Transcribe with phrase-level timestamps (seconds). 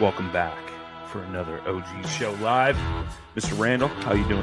[0.00, 0.58] Welcome back
[1.06, 2.76] for another OG show live.
[3.36, 3.56] Mr.
[3.58, 4.42] Randall, how you doing?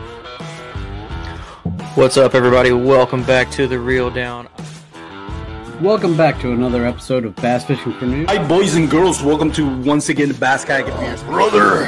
[1.96, 2.72] What's up, everybody?
[2.72, 4.48] Welcome back to the Reel Down.
[5.82, 8.30] Welcome back to another episode of Bass Fishing for News.
[8.30, 9.22] Hi, boys and girls.
[9.22, 11.22] Welcome to once again the Bass Kayak Beers.
[11.24, 11.88] Brother,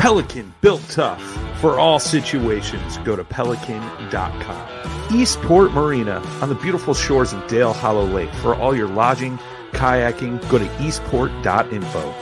[0.00, 1.22] Pelican Built Tough.
[1.60, 5.14] For all situations, go to pelican.com.
[5.14, 8.32] Eastport Marina on the beautiful shores of Dale Hollow Lake.
[8.36, 9.36] For all your lodging,
[9.72, 12.14] kayaking, go to eastport.info.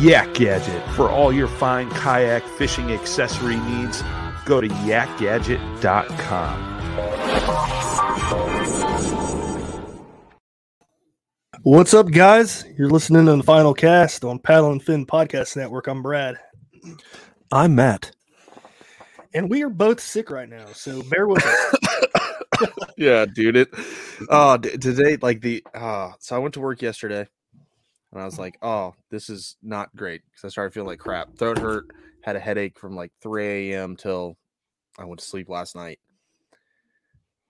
[0.00, 0.82] Yak Gadget.
[0.96, 4.02] For all your fine kayak fishing accessory needs,
[4.44, 6.66] go to yakgadget.com.
[11.62, 12.64] What's up, guys?
[12.76, 15.86] You're listening to the final cast on Paddle and Fin Podcast Network.
[15.86, 16.36] I'm Brad.
[17.52, 18.12] I'm Matt.
[19.32, 22.68] And we are both sick right now, so bear with us.
[22.96, 23.56] yeah, dude.
[23.56, 23.68] It
[24.28, 27.26] uh d- today like the uh so I went to work yesterday
[28.12, 31.36] and I was like, oh, this is not great because I started feeling like crap.
[31.36, 31.86] Throat hurt,
[32.22, 33.96] had a headache from like 3 a.m.
[33.96, 34.36] till
[34.98, 36.00] I went to sleep last night.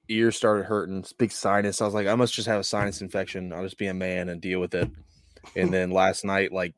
[0.08, 1.80] Ears started hurting, big sinus.
[1.80, 3.52] I was like, I must just have a sinus infection.
[3.52, 4.90] I'll just be a man and deal with it.
[5.56, 6.74] And then last night, like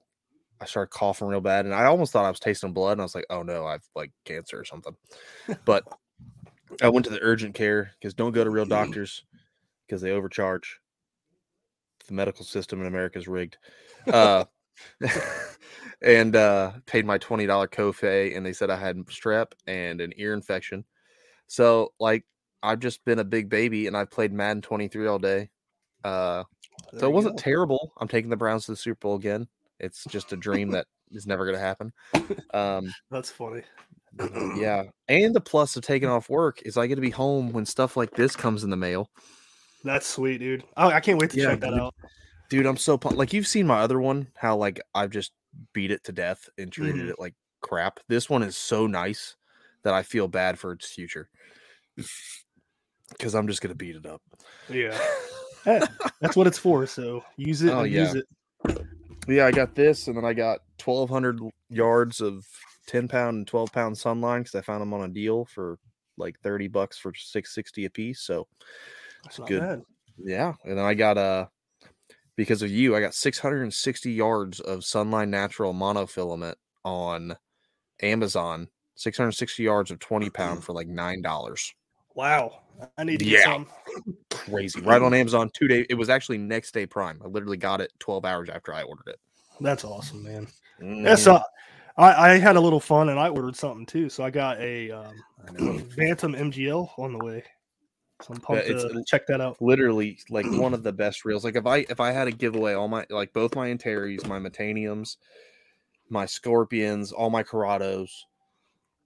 [0.62, 3.04] I started coughing real bad, and I almost thought I was tasting blood, and I
[3.04, 4.94] was like, "Oh no, I've like cancer or something."
[5.64, 5.84] But
[6.80, 9.24] I went to the urgent care because don't go to real doctors
[9.86, 10.78] because they overcharge.
[12.06, 13.58] The medical system in America is rigged.
[14.06, 14.44] Uh,
[16.02, 20.12] and uh, paid my twenty dollar copay, and they said I had strep and an
[20.16, 20.84] ear infection.
[21.48, 22.24] So like
[22.62, 25.50] I've just been a big baby, and I've played Madden twenty three all day.
[26.04, 26.44] Uh,
[26.98, 27.92] so it wasn't terrible.
[27.98, 29.48] I'm taking the Browns to the Super Bowl again.
[29.82, 31.92] It's just a dream that is never going to happen.
[32.54, 33.62] Um, That's funny.
[34.56, 37.64] yeah, and the plus of taking off work is I get to be home when
[37.66, 39.10] stuff like this comes in the mail.
[39.84, 40.64] That's sweet, dude.
[40.76, 41.78] Oh, I can't wait to check that dude.
[41.80, 41.94] out.
[42.50, 43.18] Dude, I'm so pumped.
[43.18, 45.32] Like you've seen my other one, how like I've just
[45.72, 47.10] beat it to death and treated Mhm.
[47.10, 48.00] it like crap.
[48.08, 49.34] This one is so nice
[49.82, 51.28] that I feel bad for its future
[53.10, 54.20] because I'm just gonna beat it up.
[54.68, 54.96] Yeah.
[56.20, 56.86] That's what it's for.
[56.86, 57.70] So use it.
[57.70, 58.14] Oh, and Use
[58.68, 58.74] yeah.
[59.32, 59.36] It.
[59.36, 62.46] Yeah, I got this, and then I got 1,200 yards of
[62.86, 65.78] 10 pound and 12 pound sunline because I found them on a deal for
[66.16, 68.20] like 30 bucks for 660 a piece.
[68.20, 68.46] So
[69.24, 69.60] That's it's good.
[69.60, 69.82] bad.
[70.18, 71.46] Yeah, and then I got uh
[72.36, 76.54] because of you, I got 660 yards of Sunline Natural monofilament
[76.84, 77.36] on
[78.02, 78.68] Amazon.
[78.96, 81.72] 660 yards of 20 pound for like nine dollars.
[82.14, 82.61] Wow.
[82.98, 83.44] I need to get Yeah.
[83.44, 83.66] some.
[84.30, 85.50] Crazy, right on Amazon.
[85.54, 85.86] Two day.
[85.88, 87.20] It was actually next day Prime.
[87.24, 89.20] I literally got it 12 hours after I ordered it.
[89.60, 90.48] That's awesome, man.
[90.80, 91.18] Yeah, Mhm.
[91.18, 91.40] so
[91.96, 94.08] I, I had a little fun and I ordered something too.
[94.08, 95.14] So I got a um,
[95.96, 97.44] Bantam MGL on the way.
[98.22, 99.60] So I'm pumped it's- to check that out.
[99.60, 101.44] literally like one of the best reels.
[101.44, 104.26] Like if I if I had to give away all my like both my Antares,
[104.26, 105.16] my Metaniums,
[106.08, 108.10] my Scorpions, all my Curados,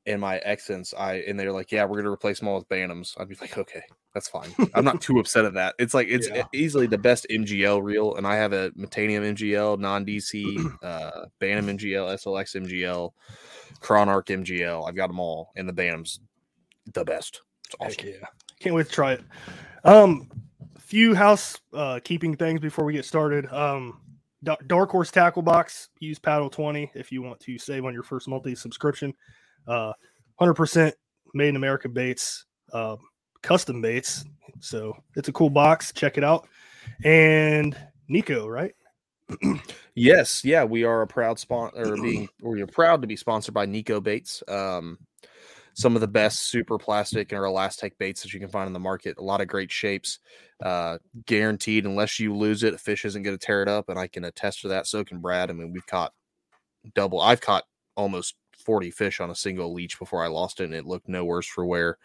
[0.06, 3.14] and my Accents, I and they're like, yeah, we're gonna replace them all with Bantams.
[3.18, 3.82] I'd be like, okay,
[4.14, 4.54] that's fine.
[4.74, 5.74] I'm not too upset at that.
[5.78, 6.44] It's like it's Yeah.
[6.54, 11.76] easily the best MGL reel, and I have a Metanium MGL, non DC, uh, Bantam
[11.76, 13.12] MGL, SLX MGL,
[13.80, 14.88] Chronarch MGL.
[14.88, 16.20] I've got them all, and the Bantam's
[16.92, 17.42] the best.
[17.66, 17.92] It's awesome.
[17.92, 18.26] Heck yeah.
[18.60, 19.24] Can't wait to try it.
[19.84, 20.30] Um,
[20.78, 23.46] few house uh, keeping things before we get started.
[23.52, 24.00] Um,
[24.66, 25.88] Dark Horse Tackle Box.
[25.98, 29.12] Use Paddle 20 if you want to save on your first monthly subscription.
[29.66, 29.92] Uh,
[30.40, 30.92] 100%
[31.34, 32.96] made in America baits, uh,
[33.42, 34.24] custom baits.
[34.60, 35.92] So it's a cool box.
[35.92, 36.48] Check it out.
[37.04, 37.76] And
[38.08, 38.72] Nico, right?
[39.94, 43.54] yes, yeah, we are a proud sponsor, or being, or you're proud to be sponsored
[43.54, 44.42] by Nico Baits.
[44.48, 44.98] Um,
[45.74, 48.78] some of the best super plastic or elastec baits that you can find in the
[48.78, 49.18] market.
[49.18, 50.20] A lot of great shapes,
[50.64, 50.96] uh,
[51.26, 51.84] guaranteed.
[51.84, 54.24] Unless you lose it, a fish isn't going to tear it up, and I can
[54.24, 54.86] attest to that.
[54.86, 55.50] So can Brad.
[55.50, 56.12] I mean, we've caught
[56.94, 57.20] double.
[57.20, 57.64] I've caught
[57.94, 58.36] almost
[58.66, 61.46] 40 fish on a single leech before I lost it, and it looked no worse
[61.46, 61.98] for wear.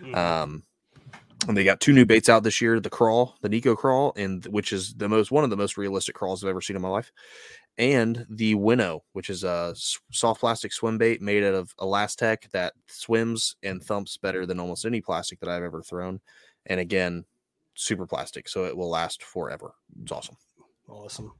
[0.00, 0.14] Mm-hmm.
[0.14, 0.62] Um,
[1.48, 4.46] and they got two new baits out this year: the crawl, the Nico crawl, and
[4.46, 6.88] which is the most one of the most realistic crawls I've ever seen in my
[6.88, 7.12] life,
[7.76, 9.74] and the Winnow, which is a
[10.12, 14.86] soft plastic swim bait made out of Elastec that swims and thumps better than almost
[14.86, 16.20] any plastic that I've ever thrown.
[16.66, 17.24] And again,
[17.74, 19.74] super plastic, so it will last forever.
[20.00, 20.36] It's awesome.
[20.88, 21.32] Awesome.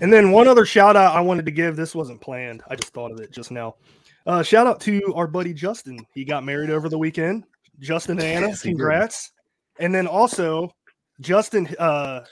[0.00, 1.74] And then one other shout out I wanted to give.
[1.74, 2.62] This wasn't planned.
[2.68, 3.76] I just thought of it just now.
[4.26, 5.98] Uh, shout out to our buddy Justin.
[6.14, 7.44] He got married over the weekend.
[7.80, 9.32] Justin and Anna, yes, congrats.
[9.78, 10.70] And then also,
[11.20, 12.24] Justin uh,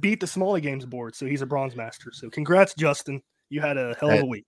[0.00, 2.10] beat the Smalley Games board, so he's a bronze master.
[2.12, 3.22] So congrats, Justin.
[3.50, 4.46] You had a hell of a week.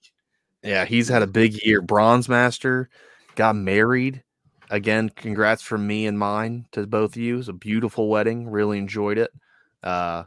[0.62, 1.80] Yeah, he's had a big year.
[1.82, 2.88] Bronze master,
[3.34, 4.22] got married.
[4.70, 7.34] Again, congrats from me and mine to both of you.
[7.34, 8.48] It was a beautiful wedding.
[8.48, 9.30] Really enjoyed it.
[9.82, 10.24] Uh,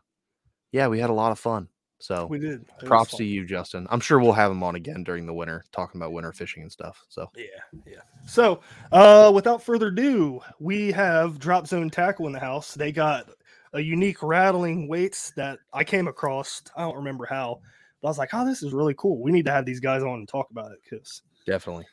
[0.71, 1.67] yeah, we had a lot of fun.
[2.01, 2.65] So we did.
[2.81, 3.87] It props to you, Justin.
[3.91, 6.71] I'm sure we'll have him on again during the winter, talking about winter fishing and
[6.71, 7.05] stuff.
[7.09, 7.43] So yeah,
[7.85, 7.99] yeah.
[8.25, 8.61] So
[8.91, 12.73] uh, without further ado, we have Drop Zone Tackle in the house.
[12.73, 13.29] They got
[13.73, 16.63] a unique rattling weights that I came across.
[16.75, 17.59] I don't remember how,
[18.01, 19.21] but I was like, oh, this is really cool.
[19.21, 21.85] We need to have these guys on and talk about it because definitely,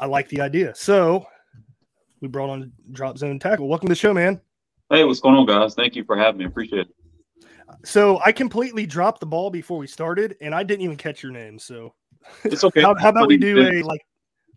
[0.00, 0.74] I like the idea.
[0.74, 1.24] So
[2.20, 3.68] we brought on Drop Zone Tackle.
[3.68, 4.40] Welcome to the show, man.
[4.90, 5.74] Hey, what's going on, guys?
[5.74, 6.46] Thank you for having me.
[6.46, 6.94] Appreciate it.
[7.84, 11.32] So I completely dropped the ball before we started, and I didn't even catch your
[11.32, 11.58] name.
[11.58, 11.94] So
[12.44, 12.82] it's okay.
[12.82, 14.04] how, how, about we do a like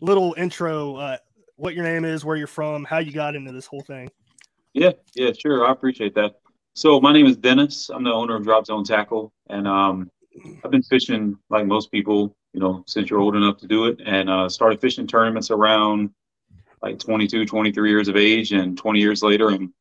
[0.00, 0.96] little intro?
[0.96, 1.16] Uh,
[1.56, 4.10] what your name is, where you're from, how you got into this whole thing.
[4.72, 5.66] Yeah, yeah, sure.
[5.66, 6.40] I appreciate that.
[6.74, 7.90] So my name is Dennis.
[7.90, 10.10] I'm the owner of Drop Zone Tackle, and um,
[10.64, 14.00] I've been fishing like most people, you know, since you're old enough to do it,
[14.04, 16.10] and uh, started fishing tournaments around
[16.82, 19.74] like 22, 23 years of age, and 20 years later, I'm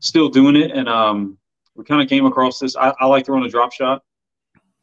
[0.00, 0.70] still doing it.
[0.70, 1.36] And um,
[1.76, 2.76] we kind of came across this.
[2.76, 4.02] I, I, like throwing a drop shot.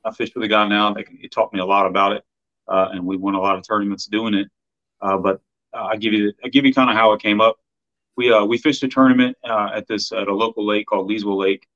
[0.06, 0.96] I fish with a guy now.
[1.20, 2.24] He taught me a lot about it,
[2.68, 4.48] uh, and we won a lot of tournaments doing it.
[5.02, 5.42] Uh, but
[5.74, 7.58] uh, I give you I give you kind of how it came up.
[8.16, 11.38] We uh, we fished a tournament uh, at this at a local lake called Leesville
[11.38, 11.68] Lake,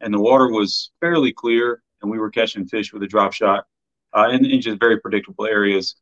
[0.00, 3.64] and the water was fairly clear, and we were catching fish with a drop shot
[4.30, 5.96] in, in just very predictable areas,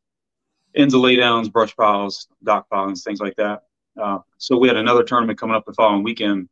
[0.75, 3.63] ends of laydowns, brush piles, dock piles, things like that.
[4.37, 6.49] so we had another tournament coming up the following weekend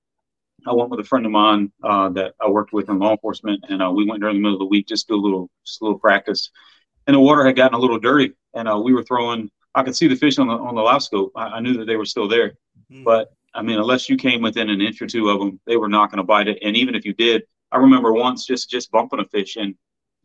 [0.66, 3.66] I went with a friend of mine uh, that I worked with in law enforcement,
[3.70, 5.50] and uh, we went during the middle of the week just to do a little,
[5.66, 6.52] just a little practice.
[7.08, 9.50] And the water had gotten a little dirty, and uh, we were throwing.
[9.76, 11.32] I could see the fish on the on the live scope.
[11.36, 12.54] I, I knew that they were still there,
[12.92, 13.04] mm.
[13.04, 15.90] but I mean, unless you came within an inch or two of them, they were
[15.90, 16.60] not going to bite it.
[16.62, 19.76] And even if you did, I remember once just just bumping a fish and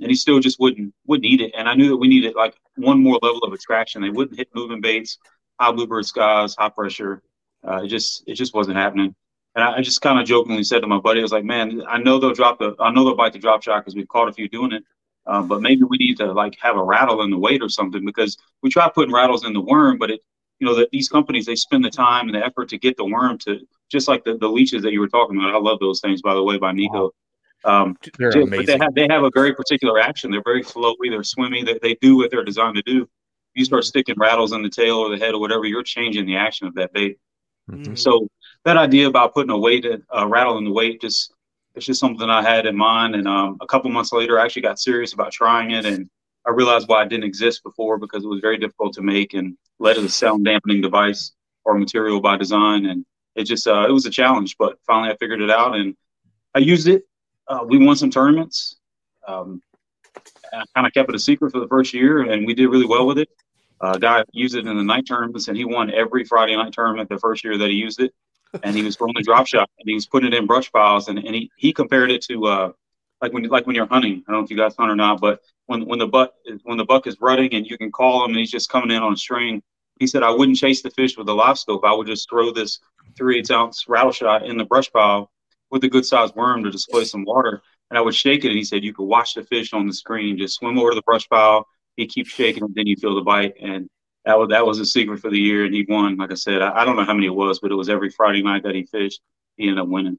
[0.01, 1.53] and he still just wouldn't wouldn't eat it.
[1.57, 4.03] And I knew that we needed like one more level of attraction.
[4.03, 5.19] They wouldn't hit moving baits,
[5.59, 7.23] high bluebird skies, high pressure.
[7.67, 9.15] Uh, it just it just wasn't happening.
[9.59, 11.99] And I, just kind of jokingly said to my buddy, I was like, man, I
[11.99, 14.33] know they'll drop the, I know they'll bite the drop shot because we've caught a
[14.33, 14.85] few doing it.
[15.27, 18.05] Uh, but maybe we need to like have a rattle in the weight or something
[18.05, 20.21] because we try putting rattles in the worm, but it,
[20.61, 23.05] you know, that these companies, they spend the time and the effort to get the
[23.05, 23.59] worm to
[23.91, 25.53] just like the, the leeches that you were talking about.
[25.53, 27.11] I love those things, by the way, by Nico.
[27.65, 28.65] Um, they're just, amazing.
[28.65, 30.31] But they have, they have a very particular action.
[30.31, 31.11] They're very flowy.
[31.11, 31.65] They're swimmy.
[31.65, 33.09] They, they do what they're designed to do.
[33.55, 36.37] You start sticking rattles in the tail or the head or whatever, you're changing the
[36.37, 37.19] action of that bait.
[37.69, 37.97] Mm-hmm.
[37.97, 38.29] So
[38.65, 41.33] that idea about putting a weight, a rattle in the weight, just
[41.75, 43.15] it's just something I had in mind.
[43.15, 46.09] And um, a couple months later, I actually got serious about trying it, and
[46.47, 49.57] I realized why it didn't exist before because it was very difficult to make and
[49.79, 51.33] led as a sound dampening device
[51.65, 53.05] or material by design, and
[53.37, 54.57] it just uh, it was a challenge.
[54.59, 55.95] But finally, I figured it out, and
[56.55, 57.05] I used it.
[57.47, 58.77] Uh, we won some tournaments.
[59.27, 59.63] Um,
[60.53, 62.87] I kind of kept it a secret for the first year, and we did really
[62.87, 63.29] well with it.
[63.81, 67.09] Uh, guy used it in the night tournaments, and he won every Friday night tournament
[67.09, 68.13] the first year that he used it
[68.63, 71.09] and he was throwing the drop shot and he was putting it in brush piles
[71.09, 72.73] and, and he, he compared it to uh,
[73.21, 74.23] like when like when you're hunting.
[74.27, 76.33] I don't know if you guys hunt or not, but when when the buck
[76.65, 79.03] when the buck is rutting and you can call him and he's just coming in
[79.03, 79.63] on a string,
[79.99, 81.85] he said I wouldn't chase the fish with a live scope.
[81.85, 82.79] I would just throw this
[83.17, 85.31] three eighths ounce rattle shot in the brush pile
[85.71, 87.63] with a good sized worm to display some water.
[87.91, 89.93] And I would shake it and he said you could watch the fish on the
[89.93, 91.67] screen, just swim over to the brush pile.
[91.97, 93.89] He keeps shaking and then you feel the bite and
[94.29, 96.19] that was that was a secret for the year, and he won.
[96.19, 98.11] Like I said, I, I, don't know how many it was, but it was every
[98.11, 99.23] Friday night that he fished.
[99.57, 100.19] He ended up winning.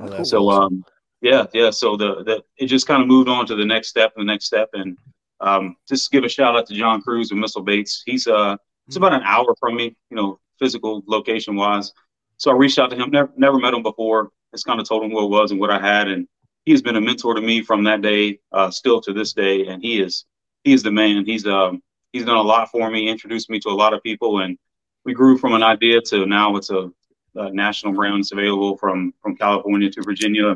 [0.00, 0.82] Oh, so, um,
[1.20, 1.68] Yeah, yeah.
[1.68, 4.32] So the the it just kind of moved on to the next step and the
[4.32, 4.96] next step, and
[5.40, 8.02] um, just give a shout out to John Crews with Missile Baits.
[8.06, 8.56] He's uh
[8.86, 11.92] it's about an hour from me, you know, physical location wise.
[12.38, 13.10] So I reached out to him.
[13.10, 14.30] Never never met him before.
[14.54, 16.26] Just kind of told him what it was and what I had, and
[16.64, 19.66] he has been a mentor to me from that day, uh, still to this day,
[19.66, 20.24] and he is
[20.62, 21.26] he is the man.
[21.26, 21.82] He's um
[22.14, 24.56] he's done a lot for me, introduced me to a lot of people, and
[25.04, 26.88] we grew from an idea to now it's a,
[27.34, 28.20] a national brand.
[28.20, 30.54] It's available from from California to Virginia.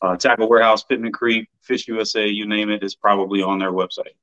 [0.00, 4.14] Uh, Tackle Warehouse, Pittman Creek, Fish USA, you name it, is probably on their website.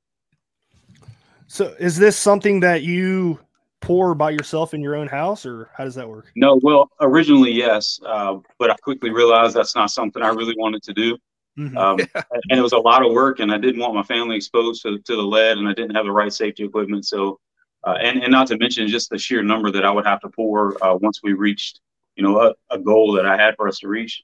[1.48, 3.38] So, is this something that you
[3.80, 6.32] pour by yourself in your own house, or how does that work?
[6.34, 10.82] No, well, originally yes, uh, but I quickly realized that's not something I really wanted
[10.84, 11.16] to do.
[11.58, 11.76] Mm-hmm.
[11.76, 11.98] Um,
[12.48, 14.98] and it was a lot of work, and I didn't want my family exposed to,
[14.98, 17.06] to the lead, and I didn't have the right safety equipment.
[17.06, 17.40] So,
[17.84, 20.28] uh, and and not to mention just the sheer number that I would have to
[20.28, 21.80] pour uh, once we reached,
[22.16, 24.22] you know, a, a, goal that I had for us to reach.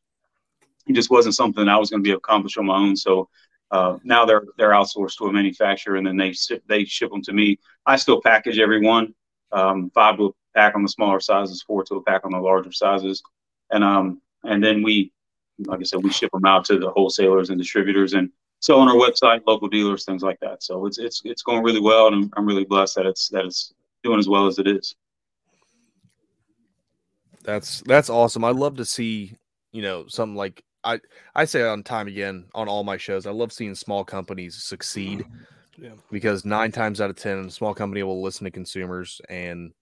[0.87, 2.97] It just wasn't something I was going to be accomplished on my own.
[2.97, 3.29] So
[3.71, 6.35] uh, now they're they're outsourced to a manufacturer, and then they
[6.67, 7.59] they ship them to me.
[7.87, 9.15] I still package every one,
[9.53, 12.39] um, five to a pack on the smaller sizes, four to a pack on the
[12.39, 13.23] larger sizes,
[13.71, 15.13] and um and then we
[15.59, 18.31] like I said, we ship them out to the wholesalers and distributors and
[18.61, 20.63] sell on our website, local dealers, things like that.
[20.63, 23.45] So it's it's it's going really well, and I'm, I'm really blessed that it's that
[23.45, 24.95] it's doing as well as it is.
[27.43, 28.45] That's that's awesome.
[28.45, 29.37] I love to see
[29.73, 31.01] you know something like I
[31.35, 33.27] I say on time again on all my shows.
[33.27, 35.25] I love seeing small companies succeed.
[35.79, 35.91] Yeah.
[36.11, 39.73] Because nine times out of ten, a small company will listen to consumers, and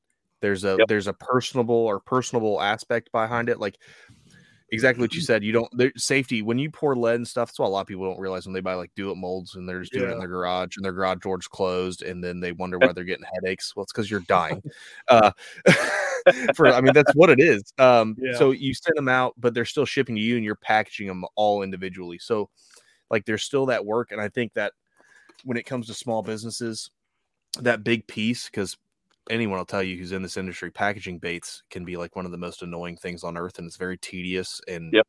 [0.40, 0.88] there's a yep.
[0.88, 3.60] there's a personable or personable aspect behind it.
[3.60, 3.78] Like
[4.72, 5.42] exactly what you said.
[5.42, 7.48] You don't safety when you pour lead and stuff.
[7.48, 9.54] That's why a lot of people don't realize when they buy like do it molds
[9.54, 10.10] and they're just doing yeah.
[10.10, 13.04] it in their garage and their garage doors closed, and then they wonder why they're
[13.04, 13.74] getting headaches.
[13.74, 14.62] Well, it's because you're dying.
[15.08, 15.32] uh,
[16.54, 17.62] for I mean that's what it is.
[17.78, 18.36] Um, yeah.
[18.36, 21.24] so you send them out, but they're still shipping to you, and you're packaging them
[21.34, 22.18] all individually.
[22.18, 22.48] So
[23.10, 24.72] like there's still that work, and I think that
[25.44, 26.90] when it comes to small businesses,
[27.60, 28.76] that big piece because
[29.30, 32.32] anyone will tell you who's in this industry, packaging baits can be like one of
[32.32, 34.60] the most annoying things on earth, and it's very tedious.
[34.68, 35.06] And yep.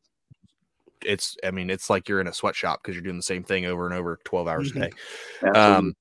[1.04, 3.66] it's, I mean, it's like you're in a sweatshop because you're doing the same thing
[3.66, 4.82] over and over, twelve hours mm-hmm.
[4.82, 5.58] a day.
[5.58, 5.94] Um,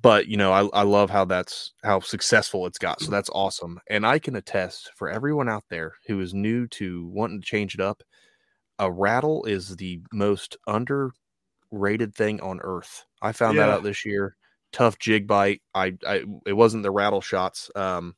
[0.00, 3.00] but you know, I, I love how that's how successful it's got.
[3.00, 7.08] So that's awesome, and I can attest for everyone out there who is new to
[7.08, 8.02] wanting to change it up.
[8.78, 13.04] A rattle is the most underrated thing on earth.
[13.20, 13.66] I found yeah.
[13.66, 14.36] that out this year
[14.72, 15.62] tough jig bite.
[15.74, 18.14] I, I it wasn't the rattle shots, um,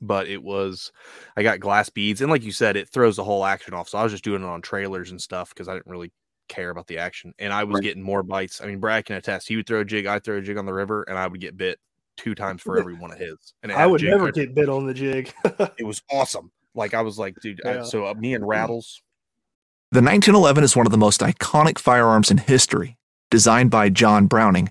[0.00, 0.92] but it was.
[1.36, 3.88] I got glass beads, and like you said, it throws the whole action off.
[3.88, 6.12] So I was just doing it on trailers and stuff because I didn't really
[6.48, 7.82] care about the action, and I was right.
[7.82, 8.60] getting more bites.
[8.60, 9.48] I mean, Brad can attest.
[9.48, 11.40] He would throw a jig, I throw a jig on the river, and I would
[11.40, 11.78] get bit
[12.16, 13.54] two times for every one of his.
[13.62, 15.32] And I would never get bit on the jig.
[15.78, 16.50] it was awesome.
[16.74, 17.60] Like I was like, dude.
[17.64, 17.80] Yeah.
[17.80, 19.02] I, so uh, me and rattles.
[19.90, 22.96] The 1911 is one of the most iconic firearms in history.
[23.30, 24.70] Designed by John Browning,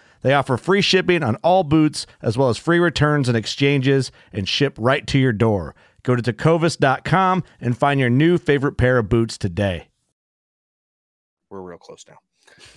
[0.21, 4.47] They offer free shipping on all boots, as well as free returns and exchanges, and
[4.47, 5.75] ship right to your door.
[6.03, 9.87] Go to tecovas.com and find your new favorite pair of boots today.
[11.49, 12.17] We're real close now.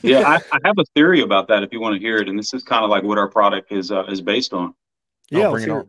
[0.03, 2.39] yeah, I, I, have a theory about that if you want to hear it, and
[2.39, 4.75] this is kind of like what our product is uh, is based on.
[5.31, 5.89] Yeah, bring it on.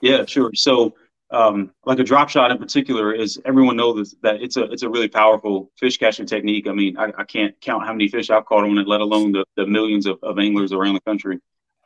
[0.00, 0.50] Yeah, sure.
[0.54, 0.94] So
[1.32, 4.88] um, like a drop shot in particular is everyone knows that it's a it's a
[4.88, 6.66] really powerful fish catching technique.
[6.68, 9.32] I mean, I, I can't count how many fish I've caught on it, let alone
[9.32, 11.38] the, the millions of, of anglers around the country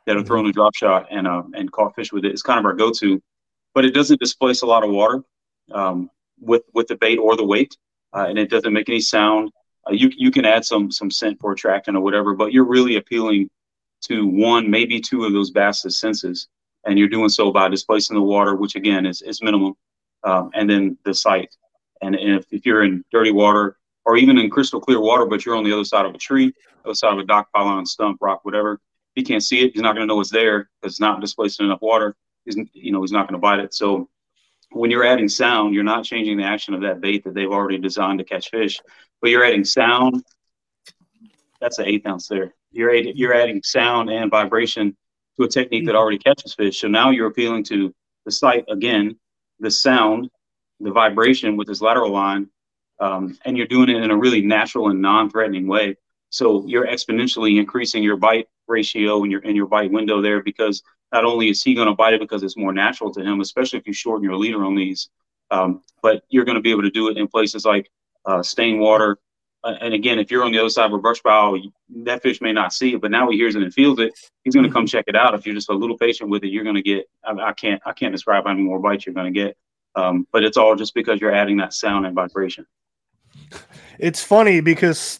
[0.05, 2.31] that have thrown a drop shot and uh, and caught fish with it.
[2.31, 3.21] It's kind of our go to.
[3.75, 5.23] but it doesn't displace a lot of water
[5.71, 6.09] um,
[6.39, 7.77] with with the bait or the weight,
[8.13, 9.51] uh, and it doesn't make any sound.
[9.87, 12.95] Uh, you you can add some some scent for attractant or whatever, but you're really
[12.95, 13.49] appealing
[14.01, 16.47] to one, maybe two of those bass's senses,
[16.85, 19.73] and you're doing so by displacing the water, which again is is minimum,
[20.23, 21.55] um, and then the sight.
[22.01, 25.55] And, if, if you're in dirty water or even in crystal clear water, but you're
[25.55, 28.41] on the other side of a tree, other side of a dock pylon, stump, rock,
[28.43, 28.79] whatever,
[29.15, 29.73] he can't see it.
[29.73, 32.15] He's not going to know it's there because it's not displacing enough water.
[32.43, 33.73] He's you know he's not going to bite it.
[33.73, 34.09] So
[34.71, 37.77] when you're adding sound, you're not changing the action of that bait that they've already
[37.77, 38.79] designed to catch fish,
[39.21, 40.23] but you're adding sound.
[41.61, 42.53] That's an eighth ounce there.
[42.71, 44.95] You're you're adding sound and vibration
[45.37, 46.79] to a technique that already catches fish.
[46.79, 47.93] So now you're appealing to
[48.25, 49.17] the sight again,
[49.59, 50.29] the sound,
[50.79, 52.49] the vibration with this lateral line,
[52.99, 55.97] um, and you're doing it in a really natural and non-threatening way.
[56.29, 60.81] So you're exponentially increasing your bite ratio and your in your bite window there because
[61.13, 63.79] not only is he going to bite it because it's more natural to him, especially
[63.79, 65.09] if you shorten your leader on these,
[65.51, 67.89] um, but you're going to be able to do it in places like
[68.25, 69.17] uh, stained water.
[69.65, 71.57] Uh, and again, if you're on the other side of a brush pile,
[72.03, 74.13] that fish may not see it, but now he hears it and feels it.
[74.43, 75.33] He's going to come check it out.
[75.33, 77.09] If you're just a little patient with it, you're going to get.
[77.23, 77.81] I, I can't.
[77.83, 79.57] I can't describe how many more bites you're going to get.
[79.95, 82.67] Um, but it's all just because you're adding that sound and vibration.
[83.97, 85.19] It's funny because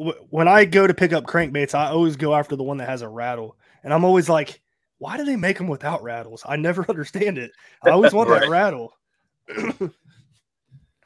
[0.00, 2.88] w- when I go to pick up crankbaits, I always go after the one that
[2.88, 4.60] has a rattle, and I'm always like,
[4.98, 7.52] "Why do they make them without rattles?" I never understand it.
[7.84, 8.40] I always want right.
[8.40, 8.92] that rattle.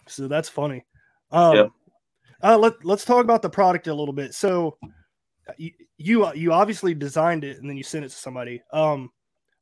[0.07, 0.87] so that's funny.
[1.31, 1.71] Um, yep.
[2.43, 4.35] Uh, let Let's talk about the product a little bit.
[4.35, 4.79] So
[5.57, 8.63] you you, you obviously designed it and then you sent it to somebody.
[8.73, 9.11] Um,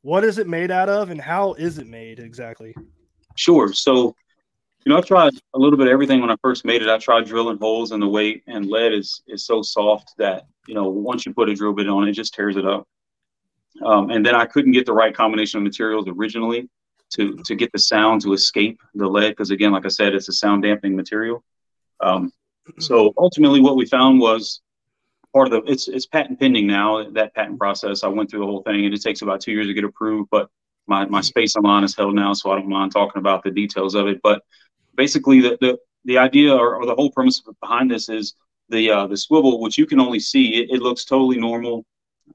[0.03, 2.75] what is it made out of, and how is it made exactly?
[3.37, 3.73] Sure.
[3.73, 4.15] So
[4.85, 6.89] you know, I've tried a little bit of everything when I first made it.
[6.89, 10.75] I tried drilling holes in the weight, and lead is is so soft that you
[10.75, 12.87] know once you put a drill bit on it, it just tears it up.
[13.85, 16.69] Um, and then I couldn't get the right combination of materials originally
[17.11, 20.29] to to get the sound to escape the lead because again, like I said, it's
[20.29, 21.45] a sound dampening material.
[22.01, 22.33] Um,
[22.79, 24.61] so ultimately, what we found was
[25.33, 27.11] part of the it's it's patent pending now.
[27.11, 29.67] That patent process, I went through the whole thing, and it takes about two years
[29.67, 30.29] to get approved.
[30.31, 30.49] But
[30.87, 33.95] my my space online is held now, so I don't mind talking about the details
[33.95, 34.21] of it.
[34.23, 34.43] But
[34.95, 38.35] basically the the, the idea or, or the whole premise behind this is
[38.69, 40.57] the uh, the swivel, which you can only see.
[40.57, 41.85] It, it, looks totally normal.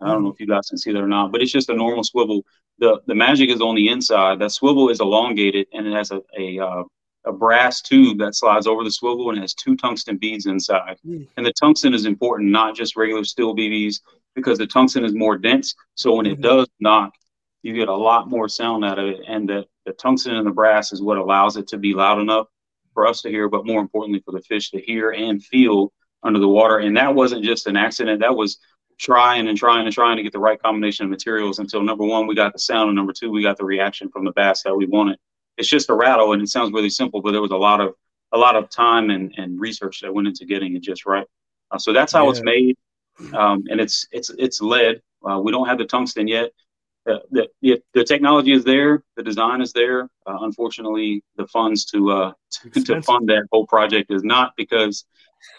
[0.01, 1.75] I don't know if you guys can see that or not, but it's just a
[1.75, 2.43] normal swivel.
[2.79, 4.39] The the magic is on the inside.
[4.39, 6.83] That swivel is elongated and it has a a, uh,
[7.25, 10.97] a brass tube that slides over the swivel and has two tungsten beads inside.
[11.05, 11.27] Mm.
[11.37, 14.01] And the tungsten is important, not just regular steel BBs,
[14.35, 15.75] because the tungsten is more dense.
[15.95, 16.33] So when mm-hmm.
[16.33, 17.13] it does knock,
[17.61, 19.21] you get a lot more sound out of it.
[19.27, 22.47] And the, the tungsten and the brass is what allows it to be loud enough
[22.93, 26.39] for us to hear, but more importantly for the fish to hear and feel under
[26.39, 26.79] the water.
[26.79, 28.19] And that wasn't just an accident.
[28.19, 28.59] That was
[28.99, 32.27] trying and trying and trying to get the right combination of materials until number one,
[32.27, 34.75] we got the sound, and number two, we got the reaction from the bass that
[34.75, 35.17] we wanted.
[35.57, 37.93] It's just a rattle, and it sounds really simple, but there was a lot of
[38.31, 41.27] a lot of time and, and research that went into getting it just right.
[41.69, 42.31] Uh, so that's how yeah.
[42.31, 42.77] it's made,
[43.33, 45.01] um, and it's it's it's lead.
[45.29, 46.51] Uh, we don't have the tungsten yet
[47.05, 50.03] the, the, the technology is there, the design is there.
[50.25, 52.31] Uh, unfortunately, the funds to, uh,
[52.73, 55.05] to, to fund that whole project is not because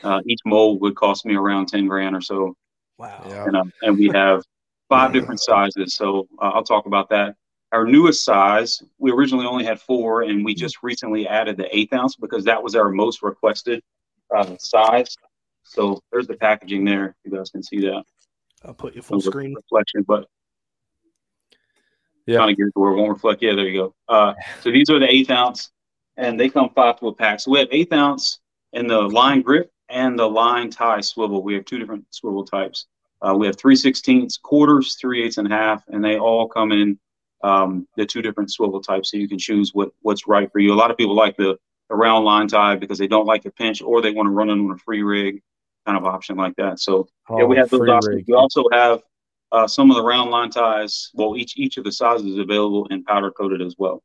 [0.03, 2.57] uh, each mold would cost me around ten grand or so.
[2.99, 3.23] Wow!
[3.27, 4.43] And, uh, and we have
[4.89, 7.35] five different sizes, so uh, I'll talk about that.
[7.75, 11.93] Our newest size, we originally only had four, and we just recently added the eighth
[11.93, 13.83] ounce because that was our most requested
[14.33, 15.17] uh, size.
[15.65, 17.17] So there's the packaging there.
[17.25, 18.05] You guys can see that.
[18.65, 20.29] I'll put you full screen reflection, but
[22.27, 22.39] yeah.
[22.39, 23.43] Kind of geared to where it won't reflect.
[23.43, 23.95] Yeah, there you go.
[24.09, 25.73] Uh, so these are the eighth ounce,
[26.17, 27.41] and they come five to a pack.
[27.41, 28.39] So we have eighth ounce
[28.73, 31.43] in the line grip and the line tie swivel.
[31.43, 32.87] We have two different swivel types.
[33.21, 36.71] Uh, we have three sixteenths, quarters, three eighths, and a half, and they all come
[36.71, 37.01] in
[37.45, 39.11] um, the two different swivel types.
[39.11, 40.73] So you can choose what what's right for you.
[40.73, 41.57] A lot of people like the,
[41.91, 44.49] the round line tie because they don't like the pinch, or they want to run
[44.49, 45.43] it on a free rig
[45.87, 46.81] kind of option like that.
[46.81, 48.17] So oh, yeah, we have those options.
[48.17, 48.25] Rig.
[48.27, 49.03] We also have
[49.53, 52.89] uh, some of the round line ties, well, each each of the sizes is available
[52.91, 54.03] and powder coated as well.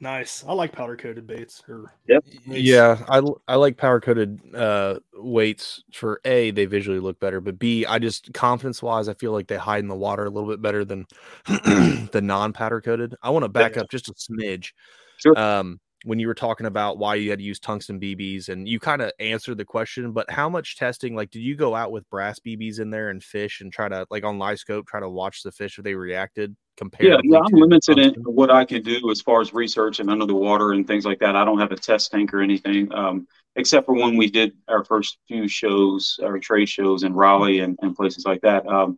[0.00, 0.44] Nice.
[0.46, 1.62] I like powder coated baits.
[1.68, 2.24] Or yep.
[2.46, 7.58] Yeah, I, I like powder coated uh, weights for a they visually look better, but
[7.58, 10.48] b I just confidence wise I feel like they hide in the water a little
[10.48, 11.06] bit better than
[11.46, 13.16] the non powder coated.
[13.22, 13.82] I want to back yeah.
[13.82, 14.72] up just a smidge.
[15.16, 15.36] Sure.
[15.36, 18.78] Um, when you were talking about why you had to use tungsten BBs and you
[18.78, 22.08] kind of answered the question, but how much testing, like, did you go out with
[22.08, 25.08] brass BBs in there and fish and try to, like, on live scope, try to
[25.08, 26.54] watch the fish if they reacted?
[26.78, 30.08] Compared yeah, yeah, I'm limited in what I can do as far as research and
[30.08, 31.36] under the water and things like that.
[31.36, 34.84] I don't have a test tank or anything, um, except for when we did our
[34.84, 38.64] first few shows, our trade shows in Raleigh and, and places like that.
[38.66, 38.96] Um,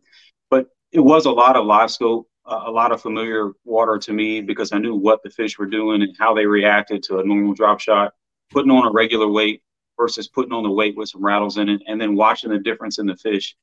[0.50, 4.12] but it was a lot of live scope uh, a lot of familiar water to
[4.12, 7.24] me because I knew what the fish were doing and how they reacted to a
[7.24, 8.12] normal drop shot.
[8.50, 9.62] Putting on a regular weight
[9.96, 12.98] versus putting on the weight with some rattles in it, and then watching the difference
[12.98, 13.54] in the fish.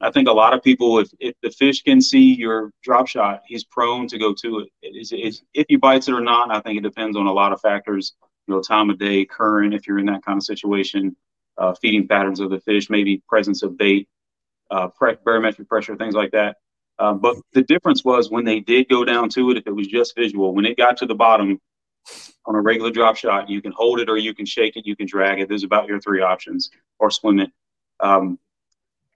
[0.00, 3.42] I think a lot of people, if, if the fish can see your drop shot,
[3.46, 4.68] he's prone to go to it.
[4.82, 7.32] it is, it's, if he bites it or not, I think it depends on a
[7.32, 8.14] lot of factors.
[8.46, 11.14] You know, time of day, current, if you're in that kind of situation,
[11.58, 14.08] uh, feeding patterns of the fish, maybe presence of bait,
[14.70, 16.56] uh, pre- barometric pressure, things like that.
[16.98, 19.86] Uh, but the difference was when they did go down to it, if it was
[19.86, 21.60] just visual, when it got to the bottom
[22.46, 24.96] on a regular drop shot, you can hold it or you can shake it, you
[24.96, 25.48] can drag it.
[25.48, 27.50] There's about your three options, or swim it.
[28.00, 28.38] Um,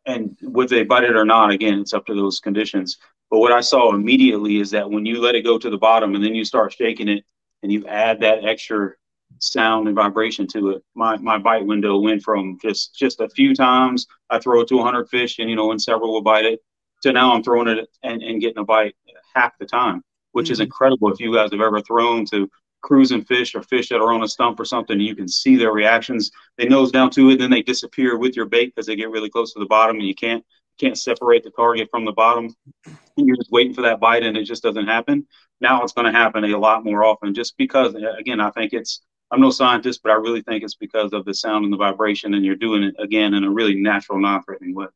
[0.07, 2.99] and whether they bite it or not, again, it's up to those conditions.
[3.31, 6.15] But what I saw immediately is that when you let it go to the bottom
[6.15, 7.25] and then you start shaking it
[7.63, 8.93] and you add that extra
[9.41, 13.55] sound and vibration to it, my, my bite window went from just just a few
[13.55, 16.61] times I throw it to 100 fish and you know and several will bite it
[17.03, 18.95] to now I'm throwing it and, and getting a bite
[19.35, 20.53] half the time, which mm-hmm.
[20.53, 21.13] is incredible.
[21.13, 22.49] If you guys have ever thrown to
[22.85, 25.73] cruising fish or fish that are on a stump or something, you can see their
[25.73, 26.31] reactions.
[26.59, 29.31] They nose down to it, then they disappear with your bait because they get really
[29.31, 30.45] close to the bottom, and you can't
[30.79, 32.55] can't separate the target from the bottom.
[32.85, 35.27] And you're just waiting for that bite, and it just doesn't happen.
[35.61, 37.95] Now it's going to happen a lot more often, just because.
[38.19, 39.01] Again, I think it's.
[39.31, 42.35] I'm no scientist, but I really think it's because of the sound and the vibration,
[42.35, 44.87] and you're doing it again in a really natural, non-threatening way.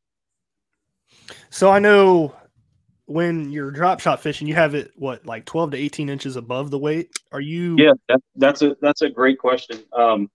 [1.51, 2.35] So I know
[3.09, 6.71] when you're drop shot fishing, you have it what like 12 to 18 inches above
[6.71, 7.11] the weight.
[7.33, 7.75] Are you?
[7.79, 9.83] Yeah, that, that's a that's a great question.
[9.95, 10.31] Um,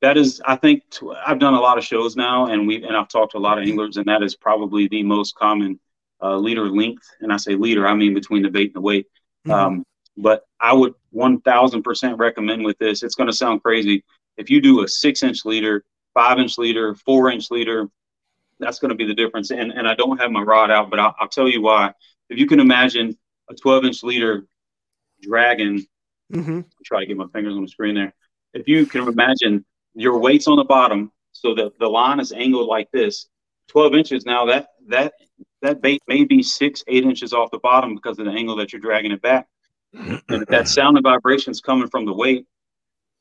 [0.00, 2.96] that is, I think t- I've done a lot of shows now, and we and
[2.96, 5.78] I've talked to a lot of anglers, and that is probably the most common
[6.22, 7.06] uh, leader length.
[7.20, 9.06] And I say leader, I mean between the bait and the weight.
[9.46, 9.52] Mm-hmm.
[9.52, 9.84] Um,
[10.16, 13.02] but I would 1,000% recommend with this.
[13.02, 14.04] It's going to sound crazy.
[14.36, 15.84] If you do a six inch leader,
[16.14, 17.88] five inch leader, four inch leader,
[18.58, 19.50] that's going to be the difference.
[19.50, 21.92] And and I don't have my rod out, but I'll, I'll tell you why
[22.30, 23.16] if you can imagine
[23.50, 24.46] a 12 inch leader
[25.22, 25.84] dragon,
[26.32, 26.60] mm-hmm.
[26.84, 28.14] try to get my fingers on the screen there.
[28.52, 29.64] If you can imagine
[29.94, 33.28] your weight's on the bottom, so that the line is angled like this,
[33.68, 35.14] 12 inches now that that
[35.62, 38.72] that bait may be six, eight inches off the bottom because of the angle that
[38.72, 39.46] you're dragging it back.
[39.94, 42.46] and if that sound and vibrations coming from the weight,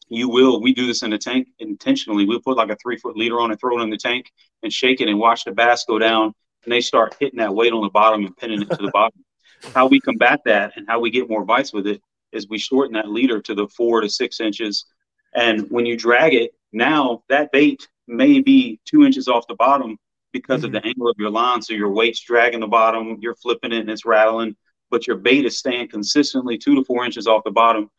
[0.09, 0.61] you will.
[0.61, 2.25] We do this in the tank intentionally.
[2.25, 4.71] We'll put like a three foot leader on it, throw it in the tank, and
[4.71, 7.81] shake it, and watch the bass go down and they start hitting that weight on
[7.81, 9.23] the bottom and pinning it to the bottom.
[9.73, 12.01] How we combat that and how we get more bites with it
[12.33, 14.85] is we shorten that leader to the four to six inches.
[15.33, 19.97] And when you drag it, now that bait may be two inches off the bottom
[20.33, 20.75] because mm-hmm.
[20.75, 21.61] of the angle of your line.
[21.61, 24.57] So your weight's dragging the bottom, you're flipping it and it's rattling,
[24.91, 27.89] but your bait is staying consistently two to four inches off the bottom.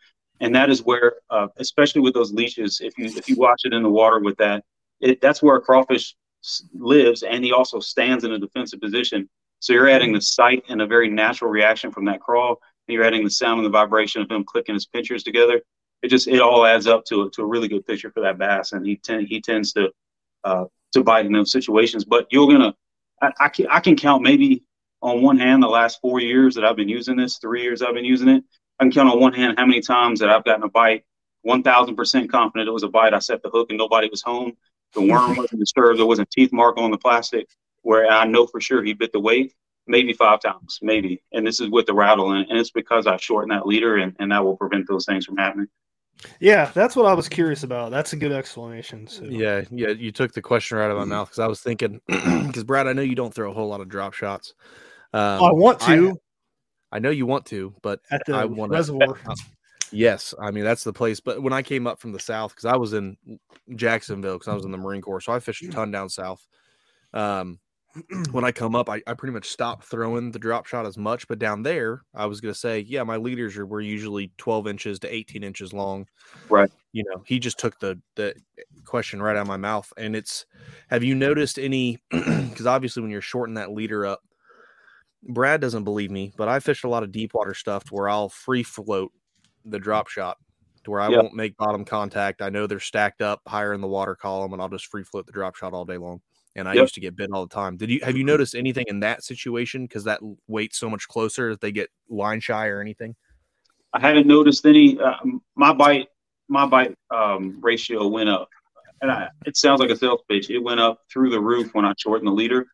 [0.40, 3.73] And that is where, uh, especially with those leashes, if you if you watch it
[3.73, 4.64] in the water with that,
[5.01, 6.14] it, that's where a crawfish
[6.75, 9.29] lives and he also stands in a defensive position.
[9.61, 12.61] So you're adding the sight and a very natural reaction from that crawl.
[12.87, 15.62] And you're adding the sound and the vibration of him clicking his pinchers together.
[16.03, 18.37] It just it all adds up to a, to a really good picture for that
[18.37, 19.90] bass, and he ten, he tends to
[20.44, 22.05] uh, to bite in those situations.
[22.05, 22.75] But you're gonna
[23.23, 24.64] I, I can I can count maybe
[25.01, 27.94] on one hand the last four years that I've been using this, three years I've
[27.94, 28.44] been using it.
[28.85, 31.05] I can count on one hand how many times that I've gotten a bite.
[31.40, 33.14] One thousand percent confident it was a bite.
[33.14, 34.53] I set the hook and nobody was home.
[34.92, 35.99] The worm wasn't disturbed.
[35.99, 37.49] There wasn't teeth mark on the plastic
[37.81, 39.55] where I know for sure he bit the weight,
[39.87, 41.23] maybe five times, maybe.
[41.33, 42.33] And this is with the rattle.
[42.33, 45.25] And, and it's because I shortened that leader and, and that will prevent those things
[45.27, 45.68] from happening.
[46.40, 47.90] Yeah, that's what I was curious about.
[47.90, 49.07] That's a good explanation.
[49.07, 49.25] So.
[49.25, 52.01] Yeah, yeah, you took the question right out of my mouth because I was thinking,
[52.07, 54.55] because Brad, I know you don't throw a whole lot of drop shots.
[55.12, 56.18] Um, I want to.
[56.94, 59.18] I, I, know you want to, but at the I want reservoir.
[59.92, 61.20] Yes, I mean that's the place.
[61.20, 63.16] But when I came up from the south, because I was in
[63.76, 66.46] Jacksonville, because I was in the Marine Corps, so I fished a ton down south.
[67.12, 67.61] Um,
[68.33, 71.28] when I come up, I, I pretty much stopped throwing the drop shot as much.
[71.28, 74.98] But down there, I was gonna say, yeah, my leaders are were usually twelve inches
[75.00, 76.09] to eighteen inches long.
[76.48, 76.70] Right.
[76.92, 78.35] You know, he just took the the
[78.85, 79.92] question right out of my mouth.
[79.96, 80.46] And it's,
[80.88, 81.98] have you noticed any?
[82.54, 84.22] Because obviously, when you're shorting that leader up,
[85.27, 88.29] Brad doesn't believe me, but I fished a lot of deep water stuff where I'll
[88.29, 89.13] free float
[89.65, 90.39] the drop shot
[90.85, 91.23] to where I yep.
[91.23, 92.43] won't make bottom contact.
[92.43, 95.27] I know they're stacked up higher in the water column, and I'll just free float
[95.27, 96.21] the drop shot all day long.
[96.57, 96.83] And I yep.
[96.83, 97.77] used to get bit all the time.
[97.77, 101.51] Did you have you noticed anything in that situation because that weight's so much closer
[101.51, 103.17] that they get line shy or anything?
[103.93, 104.99] I haven't noticed any.
[105.01, 105.15] Uh,
[105.57, 106.09] my bite,
[106.49, 108.49] my bite um, ratio went up,
[109.01, 110.49] and I, it sounds like a sales pitch.
[110.49, 112.67] It went up through the roof when I shortened the leader,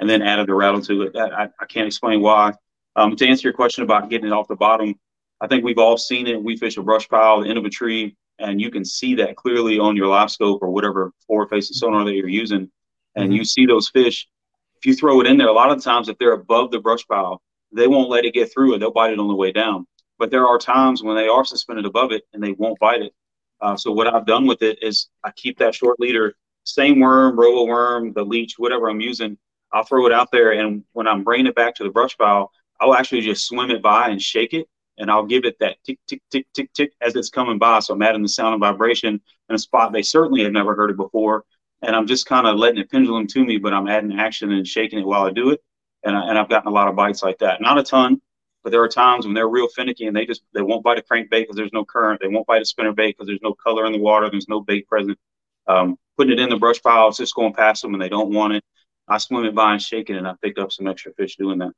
[0.00, 1.12] and then added the rattle to it.
[1.14, 2.52] That, I, I can't explain why.
[2.96, 4.94] Um, to answer your question about getting it off the bottom,
[5.40, 6.42] I think we've all seen it.
[6.42, 9.36] We fish a brush pile, the end of a tree, and you can see that
[9.36, 12.70] clearly on your live scope or whatever forward facing sonar that you're using.
[13.16, 13.32] And mm-hmm.
[13.32, 14.28] you see those fish.
[14.76, 17.06] If you throw it in there, a lot of times if they're above the brush
[17.06, 17.40] pile,
[17.72, 19.86] they won't let it get through, and they'll bite it on the way down.
[20.18, 23.12] But there are times when they are suspended above it and they won't bite it.
[23.60, 27.38] Uh, so what I've done with it is I keep that short leader, same worm,
[27.38, 29.36] robo worm, the leech, whatever I'm using.
[29.74, 32.52] I'll throw it out there, and when I'm bringing it back to the brush pile,
[32.80, 35.98] I'll actually just swim it by and shake it, and I'll give it that tick,
[36.06, 37.80] tick, tick, tick, tick as it's coming by.
[37.80, 40.90] So I'm adding the sound and vibration in a spot they certainly have never heard
[40.90, 41.44] it before,
[41.82, 44.66] and I'm just kind of letting it pendulum to me, but I'm adding action and
[44.66, 45.60] shaking it while I do it,
[46.04, 47.60] and, I, and I've gotten a lot of bites like that.
[47.60, 48.22] Not a ton,
[48.62, 51.02] but there are times when they're real finicky and they just they won't bite a
[51.02, 52.20] crankbait because there's no current.
[52.20, 54.30] They won't bite a spinner bait because there's no color in the water.
[54.30, 55.18] There's no bait present.
[55.66, 58.32] Um, putting it in the brush pile, it's just going past them and they don't
[58.32, 58.64] want it.
[59.08, 61.58] I swim it by and shake it, and I picked up some extra fish doing
[61.58, 61.72] that.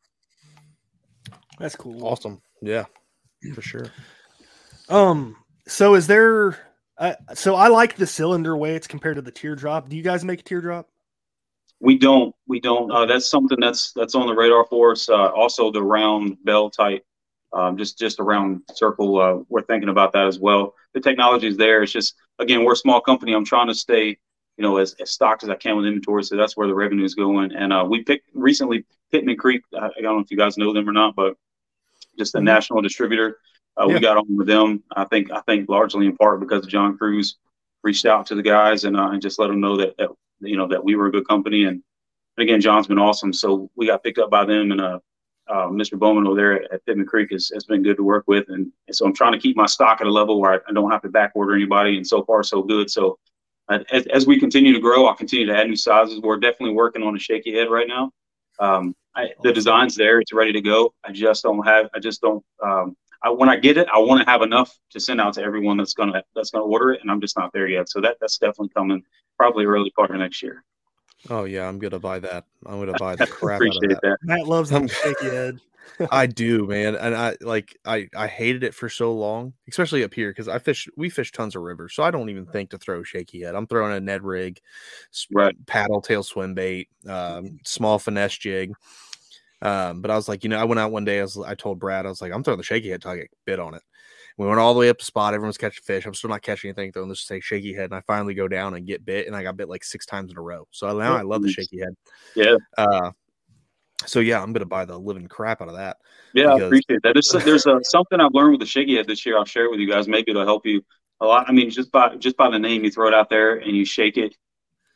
[1.58, 2.04] That's cool.
[2.04, 2.40] Awesome.
[2.62, 2.84] Yeah,
[3.54, 3.86] for sure.
[4.88, 5.36] Um.
[5.66, 6.58] So is there?
[6.98, 9.88] Uh, so I like the cylinder weights compared to the teardrop.
[9.88, 10.88] Do you guys make a teardrop?
[11.80, 12.34] We don't.
[12.46, 12.90] We don't.
[12.90, 15.08] Uh, that's something that's that's on the radar for us.
[15.08, 17.04] Uh, also, the round bell type,
[17.52, 19.20] um, just just a round circle.
[19.20, 20.74] Uh, we're thinking about that as well.
[20.94, 21.82] The technology is there.
[21.82, 23.34] It's just again, we're a small company.
[23.34, 24.16] I'm trying to stay,
[24.56, 26.24] you know, as, as stocked as I can with inventory.
[26.24, 27.54] So that's where the revenue is going.
[27.54, 29.62] And uh, we picked recently Pittman Creek.
[29.74, 31.36] I, I don't know if you guys know them or not, but
[32.18, 33.38] just a national distributor.
[33.78, 33.94] Uh, Yeah.
[33.94, 34.82] We got on with them.
[34.94, 37.36] I think I think largely in part because John Crews
[37.82, 40.08] reached out to the guys and uh, and just let them know that, that
[40.40, 41.82] you know that we were a good company and,
[42.36, 43.34] and again John's been awesome.
[43.34, 44.98] So we got picked up by them and uh,
[45.48, 45.98] uh, Mr.
[45.98, 48.96] Bowman over there at, Pittman Creek has, has been good to work with and, and
[48.96, 51.02] so I'm trying to keep my stock at a level where I, I don't have
[51.02, 52.90] to back order anybody and so far so good.
[52.90, 53.18] So
[53.68, 56.20] as, as we continue to grow, I'll continue to add new sizes.
[56.20, 58.12] We're definitely working on a shaky head right now.
[58.58, 60.94] Um, I, the design's there; it's ready to go.
[61.04, 61.88] I just don't have.
[61.94, 62.44] I just don't.
[62.62, 65.42] Um, I, when I get it, I want to have enough to send out to
[65.42, 67.88] everyone that's gonna that's gonna order it, and I'm just not there yet.
[67.88, 69.02] So that that's definitely coming,
[69.36, 70.62] probably early part of next year.
[71.30, 72.44] Oh yeah, I'm gonna buy that.
[72.66, 74.02] I'm gonna buy the crap out of Appreciate that.
[74.02, 74.18] that.
[74.22, 75.60] Matt loves them shaky head.
[76.10, 80.14] I do, man, and I like I I hated it for so long, especially up
[80.14, 82.78] here because I fish we fish tons of rivers, so I don't even think to
[82.78, 83.54] throw shaky head.
[83.54, 84.60] I'm throwing a Ned rig,
[85.12, 85.26] s-
[85.66, 88.72] paddle tail swim bait, um, small finesse jig.
[89.62, 91.18] Um, but I was like, you know, I went out one day.
[91.18, 93.16] I was I told Brad, I was like, I'm throwing the shaky head till I
[93.16, 93.82] get bit on it.
[94.38, 95.32] We went all the way up the spot.
[95.32, 96.04] Everyone's catching fish.
[96.04, 96.92] I'm still not catching anything.
[96.92, 99.42] Throwing this say shaky head, and I finally go down and get bit, and I
[99.42, 100.68] got bit like six times in a row.
[100.72, 101.96] So now I love the shaky head.
[102.34, 102.56] Yeah.
[102.76, 103.12] Uh,
[104.04, 105.98] so yeah, I'm gonna buy the living crap out of that.
[106.34, 107.14] Yeah, I appreciate that.
[107.14, 109.38] There's there's uh something I've learned with the shaky head this year.
[109.38, 110.06] I'll share it with you guys.
[110.06, 110.82] Maybe it'll help you
[111.20, 111.48] a lot.
[111.48, 113.84] I mean, just by just by the name, you throw it out there and you
[113.84, 114.34] shake it,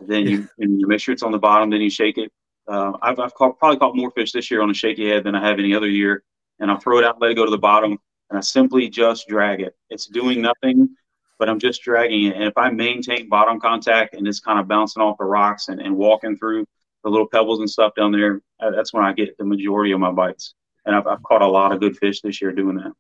[0.00, 2.30] then you and you make sure it's on the bottom, then you shake it.
[2.68, 5.34] Uh, I've I've caught, probably caught more fish this year on a shaky head than
[5.34, 6.22] I have any other year,
[6.58, 9.26] and I throw it out, let it go to the bottom, and I simply just
[9.28, 9.74] drag it.
[9.88, 10.90] It's doing nothing,
[11.38, 12.36] but I'm just dragging it.
[12.36, 15.80] And if I maintain bottom contact and it's kind of bouncing off the rocks and,
[15.80, 16.66] and walking through
[17.04, 20.00] the little pebbles and stuff down there, uh, that's when I get the majority of
[20.00, 20.54] my bites.
[20.86, 22.92] And I've, I've caught a lot of good fish this year doing that.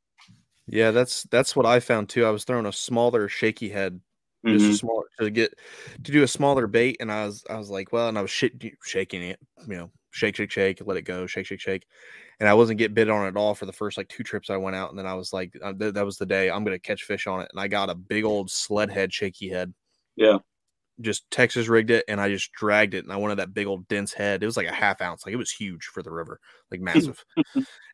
[0.66, 2.24] Yeah, that's that's what I found too.
[2.24, 4.00] I was throwing a smaller shaky head,
[4.46, 4.78] just a Mhm.
[4.78, 5.58] smaller to get
[6.04, 8.30] to do a smaller bait, and I was I was like, well, and I was
[8.30, 8.44] sh-
[8.84, 11.86] shaking it, you know, shake, shake, shake, let it go, shake, shake, shake,
[12.38, 14.48] and I wasn't get bit on it at all for the first like two trips
[14.50, 16.78] I went out, and then I was like, uh, that was the day I'm gonna
[16.78, 19.74] catch fish on it, and I got a big old sled head shaky head,
[20.14, 20.38] Yeah.
[21.00, 23.88] Just Texas rigged it, and I just dragged it, and I wanted that big old
[23.88, 24.42] dense head.
[24.42, 27.24] It was like a half ounce, like it was huge for the river, like massive.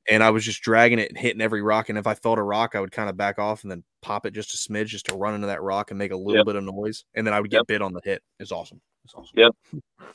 [0.08, 1.88] and I was just dragging it and hitting every rock.
[1.88, 4.26] And if I felt a rock, I would kind of back off and then pop
[4.26, 6.46] it just a smidge just to run into that rock and make a little Yep.
[6.46, 7.04] bit of noise.
[7.14, 8.22] And then I would get bit on the hit.
[8.38, 8.80] It's awesome.
[9.04, 9.32] It's awesome.
[9.36, 9.52] Yep.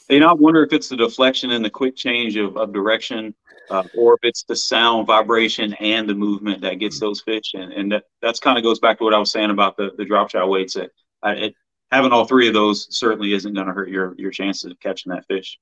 [0.09, 3.33] And I wonder if it's the deflection and the quick change of, of direction,
[3.69, 7.53] uh, or if it's the sound, vibration, and the movement that gets those fish.
[7.53, 9.91] And, and that that's kind of goes back to what I was saying about the,
[9.97, 10.73] the drop shot weights.
[10.73, 10.91] That
[11.23, 11.55] uh, it,
[11.91, 15.11] having all three of those certainly isn't going to hurt your your chances of catching
[15.11, 15.59] that fish.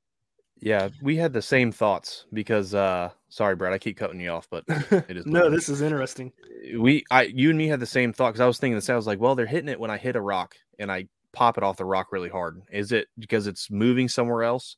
[0.62, 4.48] Yeah, we had the same thoughts because uh sorry, Brad, I keep cutting you off,
[4.50, 6.32] but it is No, this is interesting.
[6.78, 8.90] we I you and me had the same thought because I was thinking this.
[8.90, 11.58] I was like, well, they're hitting it when I hit a rock and I pop
[11.58, 12.62] it off the rock really hard.
[12.72, 14.76] Is it because it's moving somewhere else?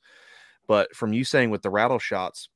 [0.67, 2.49] But from you saying with the rattle shots,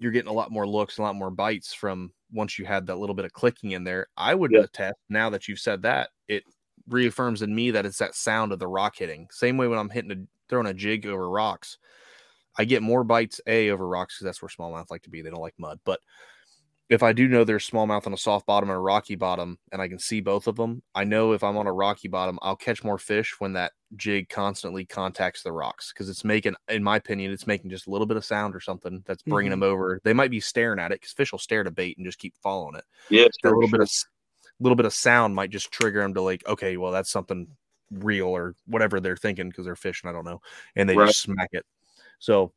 [0.00, 2.96] you're getting a lot more looks, a lot more bites from once you had that
[2.96, 4.06] little bit of clicking in there.
[4.16, 6.44] I would attest now that you've said that it
[6.88, 9.28] reaffirms in me that it's that sound of the rock hitting.
[9.30, 10.16] Same way when I'm hitting a
[10.48, 11.78] throwing a jig over rocks,
[12.58, 15.22] I get more bites a over rocks because that's where smallmouth like to be.
[15.22, 16.00] They don't like mud, but
[16.88, 19.82] if I do know there's smallmouth on a soft bottom and a rocky bottom, and
[19.82, 22.54] I can see both of them, I know if I'm on a rocky bottom, I'll
[22.54, 26.94] catch more fish when that jig constantly contacts the rocks because it's making, in my
[26.96, 29.54] opinion, it's making just a little bit of sound or something that's bringing Mhm.
[29.54, 30.00] them over.
[30.04, 32.20] They might be staring at it because fish will stare at a bait and just
[32.20, 32.84] keep following it.
[33.10, 33.90] Yeah, a sure, little bit of
[34.60, 37.48] little bit of sound might just trigger them to like, okay, well that's something
[37.90, 40.08] real or whatever they're thinking because they're fishing.
[40.10, 40.40] I don't know,
[40.74, 41.06] and they Right.
[41.06, 41.64] just smack it.
[42.18, 42.52] So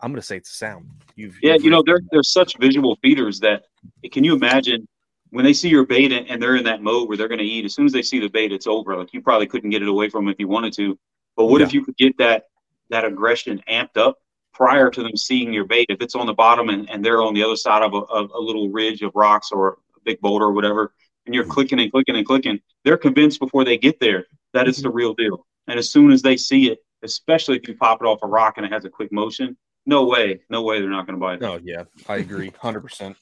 [0.00, 0.88] I'm gonna say it's sound.
[1.16, 3.64] You've Yeah, you've you know, they're they're such visual feeders that
[4.12, 4.86] can you imagine
[5.30, 7.64] when they see your bait and, they're in that mode where they're going to eat?
[7.64, 8.96] As soon as they see the bait, it's over.
[8.96, 10.98] Like you probably couldn't get it away from them if you wanted to.
[11.36, 12.44] But what if you could get that
[12.90, 14.18] that aggression amped up
[14.52, 15.86] prior to them seeing your bait?
[15.88, 18.30] If it's on the bottom and, and they're on the other side of a, of
[18.32, 20.92] a little ridge of rocks or a big boulder or whatever,
[21.26, 24.82] and you're clicking and clicking and clicking, they're convinced before they get there that it's
[24.82, 25.46] the real deal.
[25.66, 28.54] And as soon as they see it, especially if you pop it off a rock
[28.56, 29.56] and it has a quick motion,
[29.86, 31.42] no way, no way they're not going to buy it.
[31.42, 33.16] Oh yeah, I agree, hundred percent.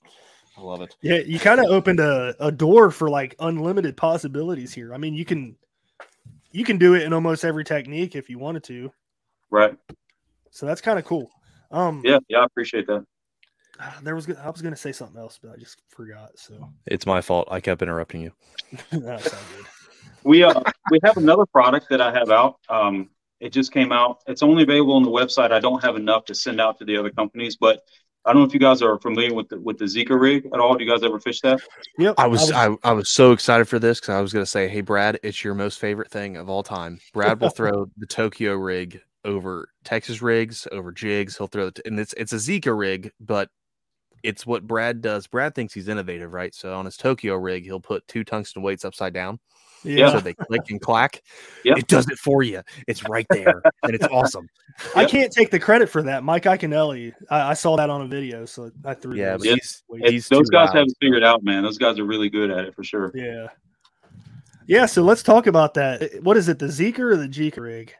[0.57, 0.97] I love it.
[1.03, 4.93] Yeah, you kind of opened a, a door for like unlimited possibilities here.
[4.93, 5.57] I mean, you can
[6.51, 8.91] you can do it in almost every technique if you wanted to.
[9.51, 9.77] Right.
[10.51, 11.31] So that's kind of cool.
[11.71, 13.05] Um Yeah, yeah, I appreciate that.
[14.03, 16.39] there was I was going to say something else but I just forgot.
[16.39, 17.49] So It's my fault.
[17.51, 18.33] I kept interrupting you.
[18.91, 19.67] that's all good.
[20.25, 20.61] We uh
[20.91, 22.57] we have another product that I have out.
[22.69, 23.11] Um,
[23.41, 24.19] it just came out.
[24.27, 25.53] It's only available on the website.
[25.53, 27.83] I don't have enough to send out to the other companies, but
[28.25, 30.61] I don't know if you guys are familiar with the with the Zika rig at
[30.61, 30.77] all.
[30.77, 31.61] Do you guys ever fish that?
[31.99, 32.17] Yep.
[32.19, 34.81] I was I, I was so excited for this because I was gonna say, hey
[34.81, 36.99] Brad, it's your most favorite thing of all time.
[37.15, 41.39] Brad will throw the Tokyo rig over Texas rigs, over jigs.
[41.39, 43.51] He'll throw it, and it's it's a Zika rig, but
[44.23, 45.27] it's what Brad does.
[45.27, 46.55] Brad thinks he's innovative, right?
[46.55, 49.39] So on his Tokyo rig, he'll put two tungsten weights upside down.
[49.85, 50.11] Yeah.
[50.11, 51.23] So they click and clack.
[51.65, 51.79] Yep.
[51.79, 52.63] It does it for you.
[52.87, 54.49] It's right there, and it's awesome.
[54.97, 56.25] I can't take the credit for that.
[56.25, 59.55] Mike Iaconelli, I, I saw that on a video, so I threw Yeah, those but
[59.55, 61.63] he's, he's Those guys have it figured out, man.
[61.63, 63.13] Those guys are really good at it for sure.
[63.15, 63.49] Yeah.
[64.67, 66.23] Yeah, so let's talk about that.
[66.23, 67.95] What is it, the Zika or the Jika rig?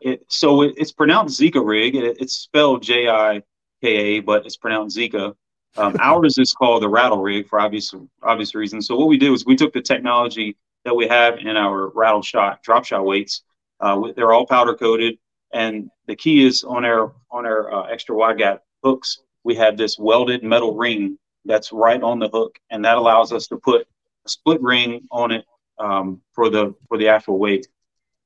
[0.00, 1.96] It, so it, it's pronounced Zika rig.
[1.96, 3.42] It, it's spelled J I
[3.82, 5.34] K A, but it's pronounced Zika.
[5.76, 8.86] Um, ours is called the rattle rig for obvious obvious reasons.
[8.86, 12.22] So what we did was we took the technology that we have in our rattle
[12.22, 13.42] shot drop shot weights.
[13.80, 15.18] Uh, they're all powder coated,
[15.52, 19.22] and the key is on our on our uh, extra wide gap hooks.
[19.44, 23.46] We have this welded metal ring that's right on the hook, and that allows us
[23.48, 23.86] to put
[24.26, 25.46] a split ring on it
[25.78, 27.66] um, for the for the actual weight.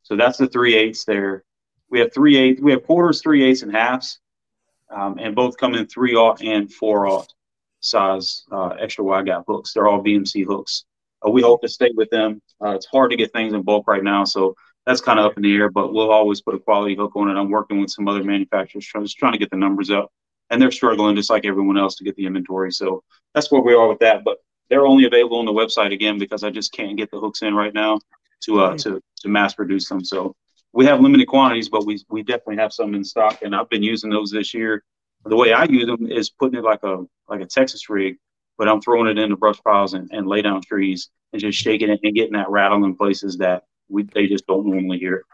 [0.03, 1.45] So that's the three eighths there.
[1.91, 4.19] We have three eighths, we have quarters, three eighths, and halves,
[4.91, 7.33] um, and both come in three aught and four aught
[7.81, 9.73] size uh, extra wide gap hooks.
[9.73, 10.85] They're all VMC hooks.
[11.25, 12.41] Uh, we hope to stay with them.
[12.63, 15.37] Uh, it's hard to get things in bulk right now, so that's kind of up
[15.37, 15.71] in the air.
[15.71, 17.39] But we'll always put a quality hook on it.
[17.39, 20.11] I'm working with some other manufacturers, trying, just trying to get the numbers up,
[20.51, 22.73] and they're struggling just like everyone else to get the inventory.
[22.73, 23.03] So
[23.35, 24.25] that's where we are with that.
[24.25, 27.43] But they're only available on the website again because I just can't get the hooks
[27.43, 28.01] in right now
[28.45, 30.05] to uh, to to mass produce them.
[30.05, 30.35] So
[30.73, 33.83] we have limited quantities, but we we definitely have some in stock, and I've been
[33.83, 34.85] using those this year.
[35.25, 38.17] The way I use them is putting it like a like a Texas rig,
[38.59, 41.91] but I'm throwing it into brush piles and, and lay down trees and just shaking
[41.91, 45.25] it and getting that rattle in places that we they just don't normally hear.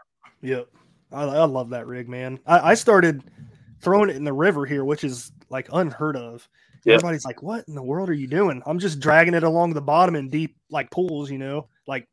[0.41, 0.67] Yep.
[1.11, 2.39] I, I love that rig, man.
[2.45, 3.23] I, I started
[3.81, 6.47] throwing it in the river here, which is like unheard of.
[6.85, 6.95] Yeah.
[6.95, 9.81] Everybody's like, "What in the world are you doing?" I'm just dragging it along the
[9.81, 12.09] bottom in deep like pools, you know, like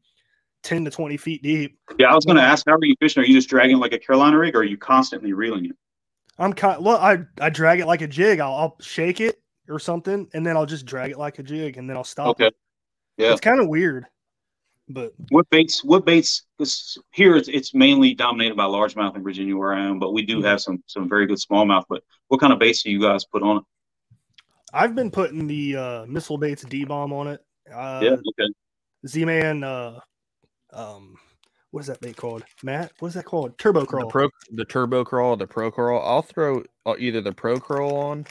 [0.62, 1.78] ten to twenty feet deep.
[1.98, 3.22] Yeah, I was going to ask, how are you fishing?
[3.22, 5.76] Are you just dragging like a Carolina rig, or are you constantly reeling it?
[6.38, 6.84] I'm kind.
[6.84, 8.38] Well, I I drag it like a jig.
[8.38, 9.39] I'll, I'll shake it
[9.70, 12.28] or something, and then I'll just drag it like a jig, and then I'll stop.
[12.28, 12.46] Okay.
[12.46, 12.54] It.
[13.16, 13.32] Yeah.
[13.32, 14.06] It's kind of weird,
[14.88, 15.84] but What baits?
[15.84, 16.44] What baits?
[16.58, 20.22] Because here it's, it's mainly dominated by largemouth in Virginia, where I am, but we
[20.24, 21.84] do have some some very good smallmouth.
[21.88, 23.62] But what kind of baits do you guys put on it?
[24.72, 27.44] I've been putting the uh, missile baits D bomb on it.
[27.72, 28.10] Uh, yeah.
[28.12, 28.52] Okay.
[29.06, 29.64] Z Man.
[29.64, 29.98] Uh,
[30.72, 31.16] um,
[31.72, 32.44] what is that bait called?
[32.62, 33.56] Matt, what is that called?
[33.58, 34.10] Turbo The crawl.
[34.10, 36.04] pro, the turbo crawl, the pro crawl.
[36.04, 38.24] I'll throw uh, either the pro crawl on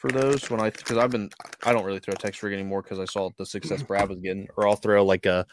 [0.00, 1.28] for those when I because I've been
[1.62, 4.48] I don't really throw text rig anymore because I saw the success Brad was getting,
[4.56, 5.46] or I'll throw like a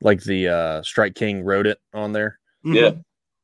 [0.00, 2.40] like the uh Strike King Rodent on there.
[2.64, 2.90] Yeah.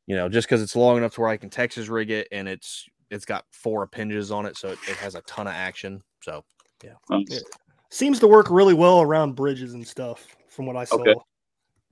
[0.06, 2.48] You know, just because it's long enough to where I can Texas rig it and
[2.48, 6.02] it's it's got four appendages on it, so it, it has a ton of action.
[6.20, 6.44] So
[6.82, 6.94] yeah.
[7.10, 7.44] It
[7.90, 10.96] seems to work really well around bridges and stuff, from what I saw.
[10.96, 11.14] Okay.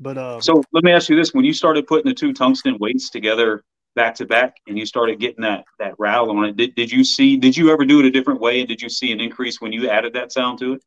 [0.00, 2.76] But uh, So let me ask you this: When you started putting the two tungsten
[2.80, 3.62] weights together
[3.94, 7.04] back to back, and you started getting that that rattle on it, did, did you
[7.04, 7.36] see?
[7.36, 8.60] Did you ever do it a different way?
[8.60, 10.82] And did you see an increase when you added that sound to it?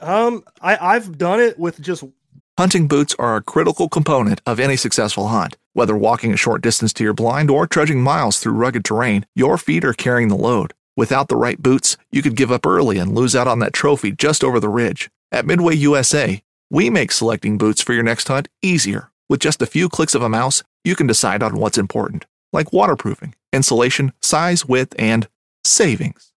[0.00, 2.04] um, I I've done it with just
[2.58, 5.58] Hunting boots are a critical component of any successful hunt.
[5.74, 9.58] Whether walking a short distance to your blind or trudging miles through rugged terrain, your
[9.58, 10.72] feet are carrying the load.
[10.96, 14.10] Without the right boots, you could give up early and lose out on that trophy
[14.10, 15.10] just over the ridge.
[15.30, 19.10] At Midway USA, we make selecting boots for your next hunt easier.
[19.28, 22.72] With just a few clicks of a mouse, you can decide on what's important, like
[22.72, 25.28] waterproofing, insulation, size, width, and
[25.64, 26.32] savings.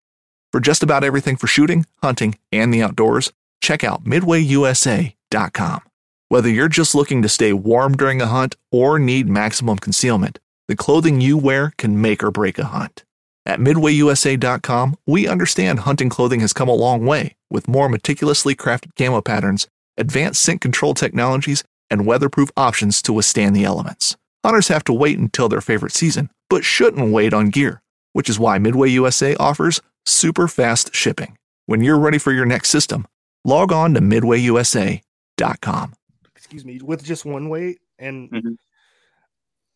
[0.52, 3.32] For just about everything for shooting, hunting, and the outdoors,
[3.62, 5.82] check out midwayusa.com.
[6.30, 10.76] Whether you're just looking to stay warm during a hunt or need maximum concealment, the
[10.76, 13.04] clothing you wear can make or break a hunt.
[13.46, 18.96] At MidwayUSA.com, we understand hunting clothing has come a long way with more meticulously crafted
[18.96, 24.16] camo patterns, advanced scent control technologies, and weatherproof options to withstand the elements.
[24.46, 27.82] Hunters have to wait until their favorite season, but shouldn't wait on gear,
[28.14, 31.38] which is why Midway USA offers super fast shipping.
[31.66, 33.06] When you're ready for your next system,
[33.44, 35.94] log on to midwayusa.com.
[36.36, 38.56] Excuse me, with just one weight, and Mhm.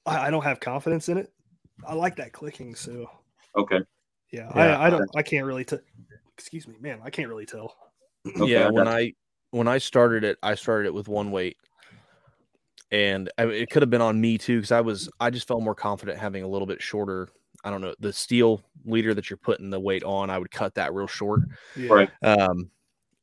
[0.05, 1.31] I, I don't have confidence in it.
[1.85, 3.09] I like that clicking, so
[3.55, 3.79] Okay.
[4.31, 5.09] yeah, Yeah, I, I don't.
[5.15, 5.79] I can't really tell.
[6.37, 6.99] Excuse me, man.
[7.03, 7.75] I can't really tell.
[8.25, 9.13] yeah, when I
[9.51, 11.57] when I started it, I started it with one weight,
[12.93, 15.47] and I mean, it could have been on me too because I was I just
[15.47, 17.27] felt more confident having a little bit shorter.
[17.63, 20.29] I don't know the steel leader that you're putting the weight on.
[20.29, 21.41] I would cut that real short.
[21.75, 21.91] Yeah.
[21.91, 22.09] Right.
[22.21, 22.69] Um,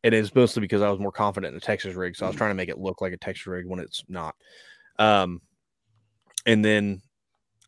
[0.02, 2.36] and it's mostly because I was more confident in a Texas rig, so I was
[2.36, 4.34] trying to make it look like a Texas rig when it's not.
[4.98, 5.40] Um,
[6.46, 7.02] and then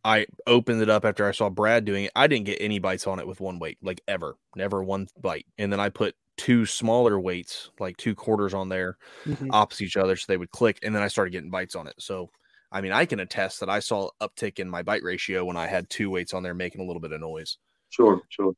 [0.05, 2.12] I opened it up after I saw Brad doing it.
[2.16, 5.46] I didn't get any bites on it with one weight, like ever, never one bite.
[5.59, 9.49] And then I put two smaller weights, like two quarters on there, Mhm.
[9.51, 10.78] opposite each other, so they would click.
[10.83, 11.95] And then I started getting bites on it.
[11.99, 12.30] So,
[12.70, 15.66] I mean, I can attest that I saw uptick in my bite ratio when I
[15.66, 17.59] had two weights on there making a little bit of noise.
[17.91, 18.55] Sure, sure.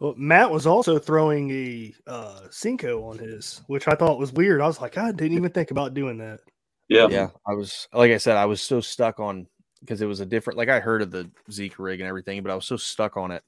[0.00, 4.60] Well, Matt was also throwing a uh, Senko on his, which I thought was weird.
[4.60, 6.40] I was like, I didn't even think about doing that.
[6.88, 7.06] Yeah.
[7.08, 7.30] Yeah.
[7.46, 9.46] I was, like I said, I was so stuck on
[9.80, 12.50] because it was a different, like I heard of the Zeke rig and everything, but
[12.52, 13.42] I was so stuck on it.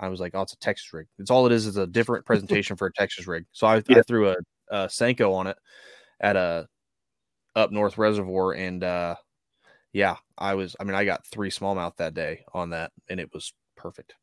[0.00, 1.06] I was like, oh, it's a Texas rig.
[1.18, 3.44] It's all it is is a different presentation for a Texas rig.
[3.52, 4.36] So I, I threw a,
[4.70, 5.56] a Senko on it
[6.20, 6.66] at a
[7.54, 8.52] up north reservoir.
[8.52, 9.16] And uh,
[9.92, 13.30] yeah, I was, I mean, I got three smallmouth that day on that and it
[13.32, 14.14] was perfect.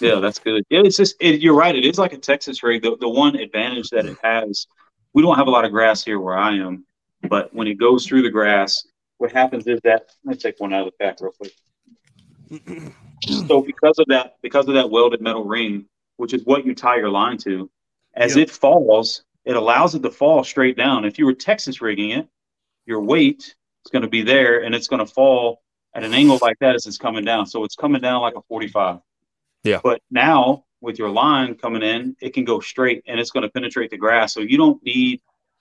[0.00, 0.64] Yeah, that's good.
[0.68, 1.74] Yeah, it's just it, you're right.
[1.74, 2.82] It is like a Texas rig.
[2.82, 4.66] The the one advantage that it has,
[5.14, 6.84] we don't have a lot of grass here where I am,
[7.28, 10.74] but when it goes through the grass, what happens is that let me take one
[10.74, 12.92] out of the pack real quick.
[13.26, 16.96] so because of that, because of that welded metal ring, which is what you tie
[16.96, 17.70] your line to,
[18.14, 18.48] as Yep.
[18.48, 21.04] it falls, it allows it to fall straight down.
[21.04, 22.28] If you were Texas rigging it,
[22.86, 23.54] your weight
[23.84, 25.62] is going to be there and it's going to fall
[25.94, 27.46] at an angle like that as it's coming down.
[27.46, 28.98] So it's coming down like a 45.
[29.64, 29.80] Yeah.
[29.82, 33.48] But now with your line coming in, it can go straight and it's going to
[33.48, 34.34] penetrate the grass.
[34.34, 35.20] So you don't need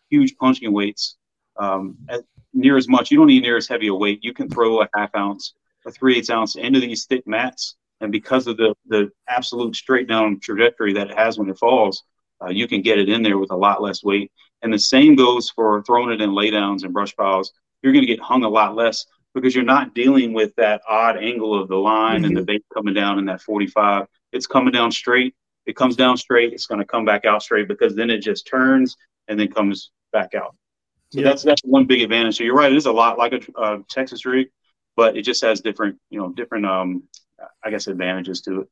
[0.10, 1.18] huge punching weights
[1.58, 2.22] um, as,
[2.54, 3.12] near as much.
[3.12, 4.24] You don't need near as heavy a weight.
[4.24, 5.54] You can throw a half ounce,
[5.88, 7.76] a three eighths ounce into these thick mats.
[8.02, 12.04] And because of the, the absolute straight down trajectory that it has when it falls,
[12.44, 14.32] uh, you can get it in there with a lot less weight.
[14.62, 17.52] And the same goes for throwing it in laydowns and brush piles.
[17.82, 21.18] You're going to get hung a lot less because you're not dealing with that odd
[21.18, 24.06] angle of the line and the bait coming down in that 45.
[24.32, 25.36] It's coming down straight.
[25.66, 26.54] It comes down straight.
[26.54, 28.96] It's going to come back out straight because then it just turns
[29.28, 30.56] and then comes back out.
[31.10, 31.26] So Yeah.
[31.30, 32.38] that's that's one big advantage.
[32.38, 32.72] So you're right.
[32.72, 34.48] It is a lot like a uh, Texas rig,
[34.98, 37.04] but it just has different, you know, different, um,
[37.64, 38.68] I guess, advantages to it.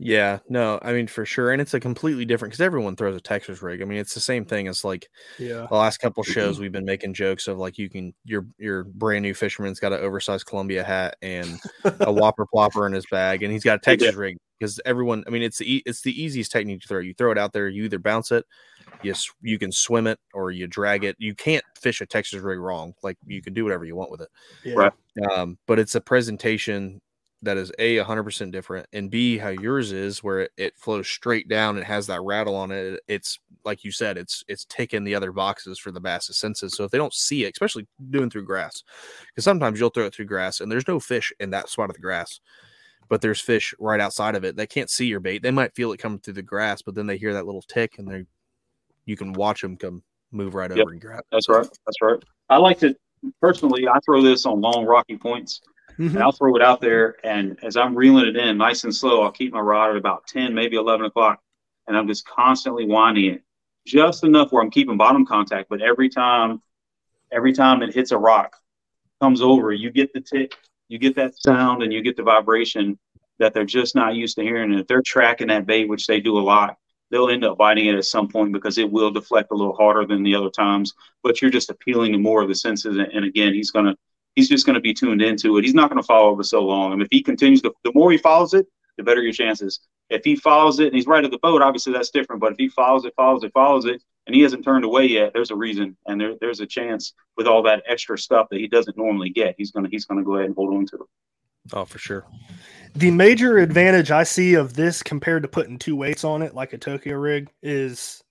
[0.00, 3.20] Yeah, no, I mean for sure, and it's a completely different because everyone throws a
[3.20, 3.80] Texas rig.
[3.80, 5.08] I mean, it's the same thing as like
[5.38, 5.66] Yeah.
[5.70, 9.22] the last couple shows we've been making jokes of like you can your your brand
[9.22, 13.52] new fisherman's got an oversized Columbia hat and a whopper plopper in his bag, and
[13.52, 15.24] he's got a Texas rig because everyone.
[15.26, 17.00] I mean, it's the e- it's the easiest technique to throw.
[17.00, 18.44] You throw it out there, you either bounce it,
[19.02, 21.16] you you can swim it, or you drag it.
[21.18, 22.94] You can't fish a Texas rig wrong.
[23.02, 24.28] Like you can do whatever you want with it.
[24.64, 24.74] Yeah.
[24.74, 24.92] Right.
[25.32, 27.00] Um, but it's a presentation
[27.44, 31.48] that is a 100% different and b how yours is where it, it flows straight
[31.48, 35.14] down and has that rattle on it it's like you said it's it's ticking the
[35.14, 38.44] other boxes for the bass's senses so if they don't see it especially doing through
[38.44, 38.82] grass
[39.28, 41.96] because sometimes you'll throw it through grass and there's no fish in that spot of
[41.96, 42.40] the grass
[43.08, 45.92] but there's fish right outside of it they can't see your bait they might feel
[45.92, 48.24] it coming through the grass but then they hear that little tick and they
[49.06, 50.02] you can watch them come
[50.32, 50.80] move right Yep.
[50.80, 51.26] over and grab it.
[51.30, 51.66] That's right.
[51.86, 52.18] That's right.
[52.48, 52.96] I like to
[53.40, 53.86] personally.
[53.86, 55.60] I throw this on long rocky points,
[55.98, 56.14] Mhm.
[56.14, 57.16] and I'll throw it out there.
[57.22, 60.26] And as I'm reeling it in, nice and slow, I'll keep my rod at about
[60.26, 61.40] ten, maybe eleven o'clock,
[61.86, 63.42] and I'm just constantly winding it,
[63.86, 65.68] just enough where I'm keeping bottom contact.
[65.68, 66.60] But every time,
[67.30, 68.56] every time it hits a rock,
[69.20, 70.56] comes over, you get the tick,
[70.88, 72.98] you get that sound, and you get the vibration
[73.38, 74.72] that they're just not used to hearing.
[74.72, 76.76] And if they're tracking that bait, which they do a lot,
[77.10, 80.06] they'll end up biting it at some point because it will deflect a little harder
[80.06, 80.94] than the other times.
[81.22, 82.96] But you're just appealing to more of the senses.
[82.96, 83.96] And, again, he's gonna
[84.36, 85.64] he's just gonna be tuned into it.
[85.64, 86.92] He's not gonna follow over so long.
[86.92, 88.66] And if he continues to, the more he follows it,
[88.96, 89.80] the better your chances.
[90.10, 92.40] If he follows it and he's right at the boat, obviously that's different.
[92.40, 95.32] But if he follows it, follows it, follows it, and he hasn't turned away yet,
[95.34, 98.68] there's a reason, and there, there's a chance with all that extra stuff that he
[98.68, 99.54] doesn't normally get.
[99.58, 101.02] He's gonna he's gonna go ahead and hold on to it.
[101.72, 102.24] oh for sure
[102.94, 106.72] The major advantage I see of this compared to putting two weights on it, like
[106.74, 108.22] a Tokyo rig, is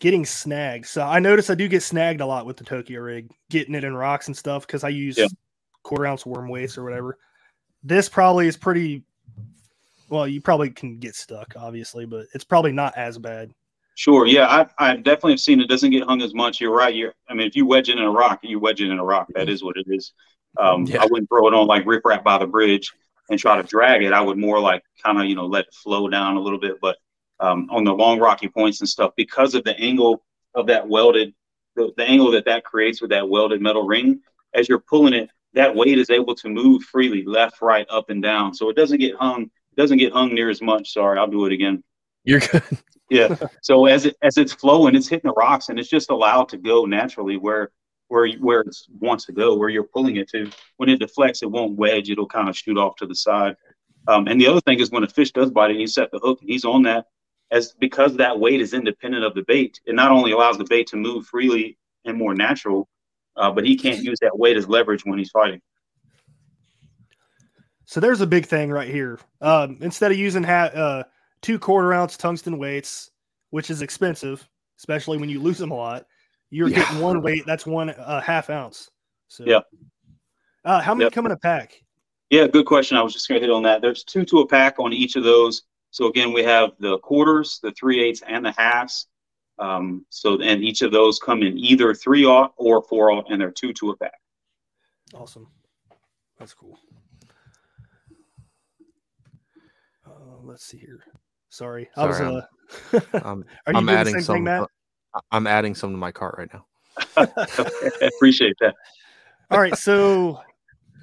[0.00, 0.86] getting snagged.
[0.86, 3.84] So I notice I do get snagged a lot with the Tokyo rig, getting it
[3.84, 5.28] in rocks and stuff because I use Yeah.
[5.84, 7.18] quarter ounce worm weights or whatever.
[7.84, 9.04] This probably is pretty
[10.12, 13.50] Well, you probably can get stuck, obviously, but it's probably not as bad.
[13.94, 14.26] Sure.
[14.26, 16.60] Yeah, I, I definitely have seen it doesn't get hung as much.
[16.60, 16.94] You're right.
[16.94, 19.04] You're, I mean, if you wedge it in a rock, you wedge it in a
[19.04, 19.28] rock.
[19.34, 20.12] That is what it is.
[20.58, 21.00] Um, Yeah.
[21.00, 22.92] I wouldn't throw it on like riprap by the bridge
[23.30, 24.12] and try to drag it.
[24.12, 26.76] I would more like kind of, you know, let it flow down a little bit.
[26.82, 26.98] But
[27.40, 30.22] um, on the long rocky points and stuff, because of the angle
[30.54, 31.32] of that welded,
[31.74, 34.20] the, the angle that that creates with that welded metal ring,
[34.52, 38.22] as you're pulling it, that weight is able to move freely left, right, up, and
[38.22, 38.52] down.
[38.52, 39.50] So it doesn't get hung.
[39.72, 40.92] It doesn't get hung near as much.
[40.92, 41.82] Sorry, I'll do it again.
[42.24, 42.62] You're good.
[43.10, 43.36] Yeah.
[43.60, 46.56] So as it as it's flowing, it's hitting the rocks, and it's just allowed to
[46.56, 47.70] go naturally where
[48.08, 50.50] where where it wants to go, where you're pulling it to.
[50.78, 53.54] When it deflects, it won't wedge; it'll kind of shoot off to the side.
[54.08, 56.20] Um, and the other thing is when a fish does bite it, you set the
[56.20, 57.04] hook, and he's on that.
[57.50, 60.86] As because that weight is independent of the bait, it not only allows the bait
[60.86, 62.88] to move freely and more natural,
[63.36, 65.60] uh, but he can't use that weight as leverage when he's fighting.
[67.92, 69.18] So there's a big thing right here.
[69.42, 71.02] Um, instead of using ha- uh,
[71.42, 73.10] two quarter ounce tungsten weights,
[73.50, 76.06] which is expensive, especially when you lose them a lot,
[76.48, 76.76] you're Yeah.
[76.76, 78.90] getting one weight that's one uh, half ounce.
[79.28, 79.60] So Yeah.
[80.64, 81.12] Uh, how many Yep.
[81.12, 81.84] come in a pack?
[82.30, 82.96] Yeah, good question.
[82.96, 83.82] I was just going to hit on that.
[83.82, 85.64] There's two to a pack on each of those.
[85.90, 89.06] So again, we have the quarters, the three eighths, and the halves.
[89.58, 93.38] Um, so and each of those come in either three aught or four aught, and
[93.38, 94.18] they're two to a pack.
[95.12, 95.46] Awesome.
[96.38, 96.78] That's cool.
[100.04, 101.00] Uh, let's see here.
[101.48, 102.16] Sorry, I was.
[102.16, 102.36] Sorry,
[102.92, 104.34] Uh, I'm, are you I'm doing adding the same some.
[104.36, 104.68] thing, Matt?
[105.30, 106.66] I'm adding some to my cart right now.
[108.16, 108.74] Appreciate that.
[109.50, 110.40] All right, so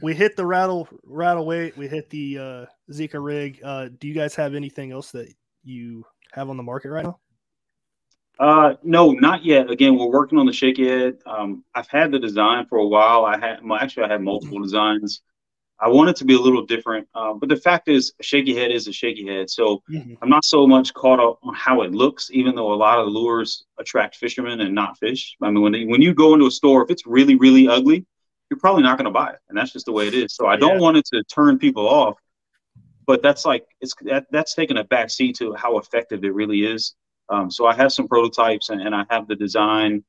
[0.02, 1.78] we hit the rattle rattle weight.
[1.78, 3.60] We hit the uh, Zika rig.
[3.64, 5.32] Uh, do you guys have anything else that
[5.64, 7.20] you have on the market right now?
[8.40, 9.70] Uh, no, not yet.
[9.70, 11.18] Again, we're working on the shaky head.
[11.26, 13.26] Um, I've had the design for a while.
[13.26, 15.22] I had well, actually I had multiple designs.
[15.82, 18.54] I want it to be a little different, uh, but the fact is, a shaky
[18.56, 19.50] head is a shaky head.
[19.50, 19.82] So
[20.22, 23.08] I'm not so much caught up on how it looks, even though a lot of
[23.08, 25.36] lures attract fishermen and not fish.
[25.42, 28.06] I mean, when they, when you go into a store, if it's really really ugly,
[28.50, 30.36] you're probably not going to buy it, and that's just the way it is.
[30.36, 32.18] So I don't want it to turn people off,
[33.06, 36.66] but that's like it's that, that's taking a back seat to how effective it really
[36.66, 36.96] is.
[37.30, 40.04] Um, so I have some prototypes and, and I have the design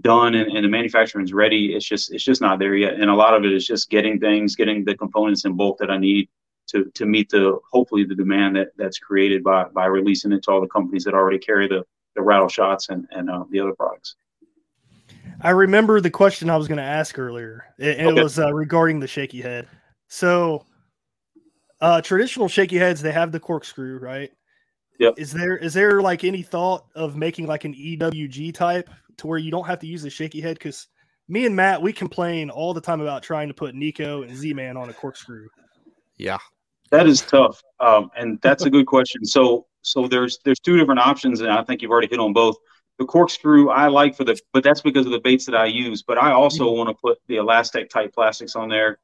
[0.00, 1.74] done and, and the manufacturing is ready.
[1.74, 4.18] It's just it's just not there yet, and a lot of it is just getting
[4.18, 6.28] things, getting the components in bulk that I need
[6.68, 10.50] to to meet the hopefully the demand that that's created by by releasing it to
[10.50, 11.84] all the companies that already carry the
[12.16, 14.16] the rattle shots and and uh, the other products.
[15.40, 17.66] I remember the question I was going to ask earlier.
[17.78, 18.22] It, it Okay.
[18.22, 19.68] was uh, regarding the shaky head.
[20.08, 20.64] So,
[21.80, 24.30] uh, traditional shaky heads they have the corkscrew, right?
[24.98, 25.14] Yep.
[25.18, 28.88] Is there is there like any thought of making like an EWG type
[29.18, 30.58] to where you don't have to use the shaky head?
[30.58, 30.88] Because
[31.28, 34.54] me and Matt we complain all the time about trying to put Nico and Z
[34.54, 35.48] Man on a corkscrew.
[36.16, 36.38] Yeah.
[36.90, 39.24] That is tough, um, and that's a good question.
[39.24, 42.56] So, so there's there's two different options, and I think you've already hit on both.
[42.98, 46.04] The corkscrew I like for the, but that's because of the baits that I use.
[46.04, 48.98] But I also want to put the elastic type plastics on there.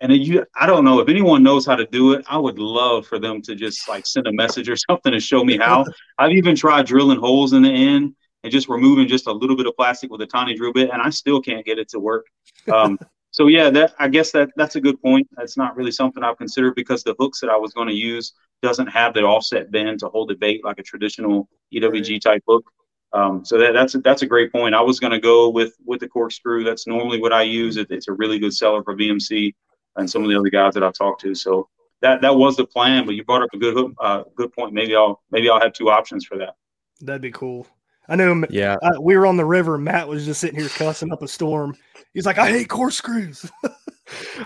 [0.00, 2.24] And you, I don't know if anyone knows how to do it.
[2.28, 5.44] I would love for them to just like send a message or something to show
[5.44, 5.84] me how.
[6.18, 8.14] I've even tried drilling holes in the end
[8.44, 11.02] and just removing just a little bit of plastic with a tiny drill bit, and
[11.02, 12.26] I still can't get it to work.
[12.72, 12.98] Um,
[13.30, 15.28] so yeah, that I guess that that's a good point.
[15.36, 18.32] That's not really something I've considered because the hooks that I was going to use
[18.62, 22.64] doesn't have the offset bend to hold the bait like a traditional EWG type hook.
[23.12, 24.74] Um, so that, that's a, that's a great point.
[24.74, 26.64] I was going to go with with the corkscrew.
[26.64, 27.76] That's normally what I use.
[27.76, 29.54] It, it's a really good seller for VMC
[29.96, 31.34] and some of the other guys that I've talked to.
[31.34, 31.68] So
[32.02, 33.06] that that was the plan.
[33.06, 34.74] But you brought up a good hook, uh, good point.
[34.74, 36.54] Maybe I'll maybe I'll have two options for that.
[37.00, 37.66] That'd be cool.
[38.08, 38.44] I know.
[38.50, 38.76] Yeah.
[38.82, 39.76] Uh, we were on the river.
[39.78, 41.76] Matt was just sitting here cussing up a storm.
[42.14, 43.50] He's like, "I hate corkscrews."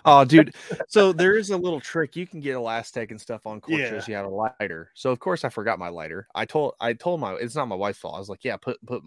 [0.05, 0.55] Oh, dude.
[0.89, 2.17] So there is a little trick.
[2.17, 3.77] You can get elastic and stuff on Yeah.
[3.79, 4.09] corkscrews.
[4.09, 4.91] You have a lighter.
[4.95, 6.27] So of course I forgot my lighter.
[6.35, 8.17] I told I told my it's not my wife's fault.
[8.17, 9.03] I was like, yeah, put put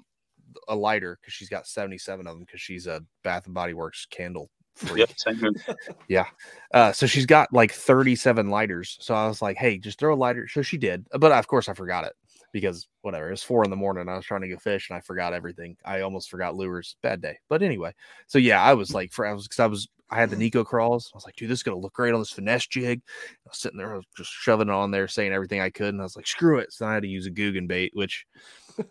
[0.69, 4.07] a lighter because she's got 77 of them because she's a Bath and Body Works
[4.09, 5.09] candle freak.
[5.27, 5.55] Yep.
[6.07, 6.25] Yeah.
[6.73, 8.97] Uh, so she's got like 37 lighters.
[9.01, 10.47] So I was like, hey, just throw a lighter.
[10.47, 11.05] So she did.
[11.19, 12.13] But of course I forgot it
[12.55, 13.27] because whatever.
[13.27, 14.07] It was four in the morning.
[14.07, 15.75] I was trying to go fish and I forgot everything.
[15.83, 16.95] I almost forgot lures.
[17.03, 17.37] Bad day.
[17.49, 17.91] But anyway.
[18.27, 20.63] So yeah, I was like, for I was because I was I had the Nico
[20.63, 21.11] crawls.
[21.13, 23.01] I was like, dude, this is gonna look great on this finesse jig.
[23.45, 25.89] I was sitting there, I was just shoving it on there, saying everything I could,
[25.93, 26.71] and I was like, screw it.
[26.71, 28.25] So then I had to use a Googan bait, which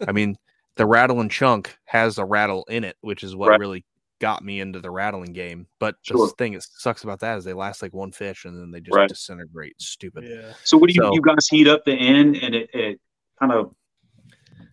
[0.07, 0.37] I mean,
[0.77, 3.61] the rattling chunk has a rattle in it, which is what Right.
[3.61, 3.85] really
[4.21, 5.67] got me into the rattling game.
[5.81, 6.27] But Sure.
[6.27, 8.81] the thing that sucks about that is they last like one fish and then they
[8.81, 9.09] just Right.
[9.09, 9.81] disintegrate.
[9.81, 10.25] Stupid.
[10.25, 10.53] Yeah.
[10.65, 13.01] So what do you So- you guys heat up the end and it, it
[13.39, 13.75] kind of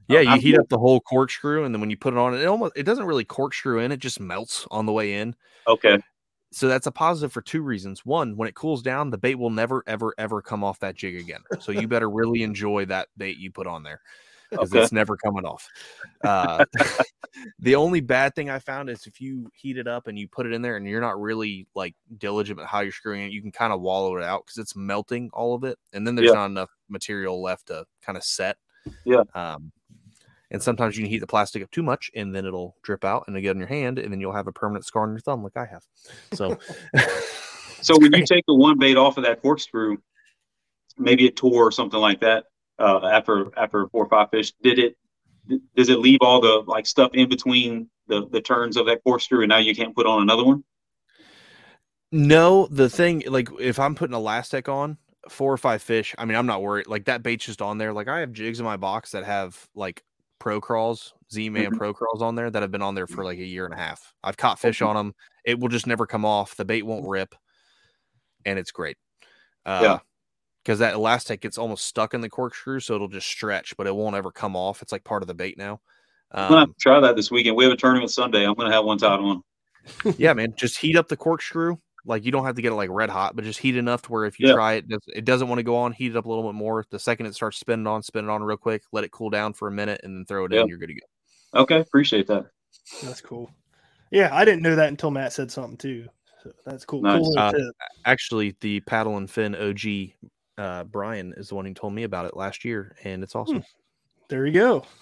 [0.08, 2.18] Yeah, uh, you I'm- heat up the whole corkscrew, and then when you put it
[2.18, 5.36] on, it almost it doesn't really corkscrew in; it just melts on the way in.
[5.68, 5.98] okay
[6.54, 8.06] so that's a positive for two reasons.
[8.06, 11.16] One, when it cools down, the bait will never, ever, ever come off that jig
[11.16, 11.40] again.
[11.62, 14.02] So you better really enjoy that bait you put on there
[14.52, 14.84] because Okay.
[14.84, 15.68] it's never coming off.
[16.24, 16.66] Uh,
[17.60, 20.46] the only bad thing I found is if you heat it up and you put
[20.46, 23.42] it in there and you're not really like diligent about how you're screwing it, you
[23.42, 26.28] can kind of wallow it out because it's melting all of it, and then there's
[26.28, 26.34] Yeah.
[26.34, 28.58] not enough material left to kind of set.
[29.06, 29.24] Yeah.
[29.34, 29.72] Um,
[30.52, 33.24] and sometimes you can heat the plastic up too much, and then it'll drip out
[33.26, 35.20] and it'll get on your hand, and then you'll have a permanent scar on your
[35.20, 35.84] thumb, like I have.
[36.34, 36.60] So,
[37.82, 39.98] So when you take the one bait off of that corkscrew,
[40.98, 42.46] maybe it tore or something like that.
[42.82, 44.98] Uh, after after four or five fish, did it?
[45.76, 49.42] Does it leave all the like stuff in between the the turns of that corkscrew,
[49.44, 50.64] and now you can't put on another one?
[52.12, 54.98] no, the thing like if I'm putting a elastic on
[55.30, 56.88] four or five fish, I mean I'm not worried.
[56.88, 57.94] Like that bait's just on there.
[57.94, 60.04] Like I have jigs in my box that have like
[60.40, 61.78] pro crawls, Z Man Mhm.
[61.78, 63.78] pro crawls on there that have been on there for like a year and a
[63.78, 64.14] half.
[64.24, 65.14] I've caught fish on them.
[65.46, 66.56] It will just never come off.
[66.56, 67.34] The bait won't rip,
[68.46, 68.98] and it's great.
[69.66, 70.00] Uh, Yeah.
[70.64, 73.96] Because that elastic gets almost stuck in the corkscrew, so it'll just stretch, but it
[73.96, 74.82] won't ever come off.
[74.84, 75.80] It's like part of the bait now.
[76.32, 77.56] I'm gonna Um, to try that this weekend.
[77.58, 78.46] We have a tournament Sunday.
[78.46, 79.42] I'm gonna have one tied on.
[80.18, 80.54] yeah, man.
[80.58, 81.78] Just heat up the corkscrew.
[82.06, 84.12] Like you don't have to get it like red hot, but just heat enough to
[84.12, 84.54] where if you Yeah.
[84.54, 85.92] try it, it does- it doesn't want to go on.
[85.94, 86.86] Heat it up a little bit more.
[86.90, 88.84] The second it starts spinning on, spin it on real quick.
[88.92, 90.62] Let it cool down for a minute, and then throw it Yeah.
[90.62, 90.68] in.
[90.68, 91.62] You're good to go.
[91.62, 92.46] Okay, appreciate that.
[93.04, 93.52] That's cool.
[94.12, 96.08] Yeah, I didn't know that until Matt said something too.
[96.44, 97.02] So that's cool.
[97.02, 97.20] Nice.
[97.22, 97.62] Cool Uh, tip.
[98.06, 100.14] Actually, the paddle and fin OG
[100.62, 103.64] uh, Brian is the one who told me about it last year, and it's awesome.
[104.30, 104.86] There you go.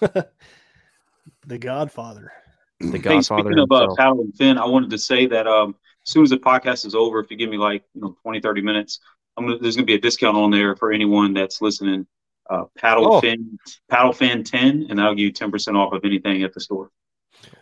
[1.46, 2.32] the Godfather.
[2.80, 5.74] The Hey, Godfather speaking of uh, paddle and fin, I wanted to say that um,
[6.06, 8.40] as soon as the podcast is over, if you give me like you know 20,
[8.40, 9.00] 30 minutes,
[9.36, 12.06] I'm gonna, there's gonna be a discount on there for anyone that's listening.
[12.48, 13.20] Uh, paddle Oh.
[13.20, 13.58] fin,
[13.88, 16.90] paddle fin ten, and I'll give you ten percent off of anything at the store.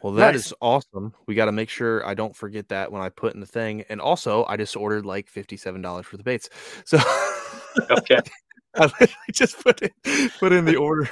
[0.03, 0.47] Well, that Nice.
[0.47, 1.13] is awesome.
[1.27, 3.85] We got to make sure I don't forget that when I put in the thing.
[3.89, 6.49] And also, I just ordered like fifty-seven dollars for the baits.
[6.85, 6.99] So
[7.91, 8.21] Okay.
[8.75, 11.09] I literally just put in put in the order.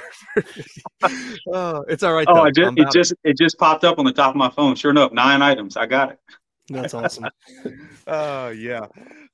[1.53, 2.27] Oh, it's all right.
[2.29, 2.43] Oh.
[2.43, 4.75] I just, it just it just popped up on the top of my phone.
[4.75, 5.75] Sure enough, nine items.
[5.75, 6.19] I got it.
[6.69, 7.27] That's awesome.
[8.09, 8.85] Oh yeah.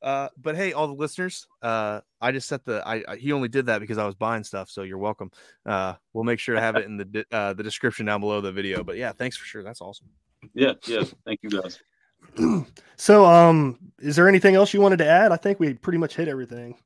[0.02, 2.82] Uh, but hey, all the listeners, uh, I just set the.
[2.88, 4.68] I, I he only did that because I was buying stuff.
[4.72, 5.30] So you're welcome.
[5.64, 8.42] Uh, we'll make sure to have it in the di- uh, the description down below
[8.42, 8.84] the video.
[8.84, 9.62] But yeah, thanks for sure.
[9.62, 10.08] That's awesome.
[10.56, 11.04] Yeah, yeah.
[11.24, 11.80] Thank you guys.
[12.98, 15.32] so, um, is there anything else you wanted to add?
[15.32, 16.80] I think we pretty much hit everything.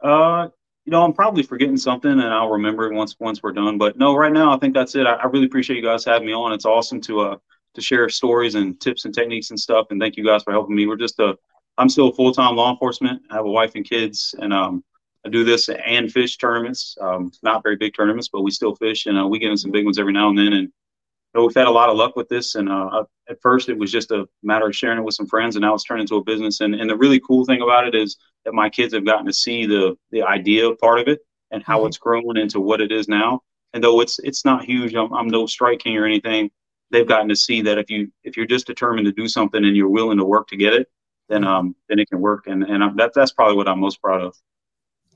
[0.00, 0.48] Uh,
[0.84, 3.76] you know, I'm probably forgetting something, and I'll remember it once once we're done.
[3.78, 5.06] But no, right now I think that's it.
[5.06, 6.52] I, I really appreciate you guys having me on.
[6.52, 7.36] It's awesome to uh
[7.74, 9.88] to share stories and tips and techniques and stuff.
[9.90, 10.86] And thank you guys for helping me.
[10.86, 11.36] We're just a
[11.76, 13.22] I'm still a full time law enforcement.
[13.30, 14.84] I have a wife and kids, and um
[15.26, 16.96] I do this and fish tournaments.
[17.00, 19.72] Um, not very big tournaments, but we still fish, and uh, we get in some
[19.72, 20.52] big ones every now and then.
[20.52, 20.72] And
[21.34, 22.54] know, we've had a lot of luck with this.
[22.54, 25.56] And uh, at first, it was just a matter of sharing it with some friends,
[25.56, 26.60] and now it's turned into a business.
[26.60, 29.32] And and the really cool thing about it is that my kids have gotten to
[29.32, 31.20] see the the idea part of it
[31.50, 33.40] and how it's grown into what it is now.
[33.74, 36.50] And though it's it's not huge, I'm, I'm no strike king or anything.
[36.90, 39.76] They've gotten to see that if you if you're just determined to do something and
[39.76, 40.88] you're willing to work to get it,
[41.28, 42.46] then um then it can work.
[42.46, 44.36] And and I'm, that that's probably what I'm most proud of.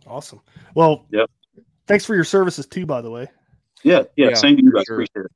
[0.06, 0.40] Awesome.
[0.74, 1.30] Well, Yep.
[1.86, 3.28] thanks for your services too, by the way.
[3.82, 4.28] Yeah, yeah.
[4.28, 4.84] Yeah, same to you guys.
[4.86, 4.96] sure.
[4.96, 5.32] Appreciate it.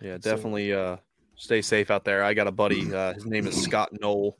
[0.00, 0.96] Yeah, So- definitely uh
[1.36, 2.22] stay safe out there.
[2.24, 4.38] I got a buddy, uh his name is Scott Knoll.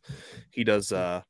[0.50, 1.22] He does uh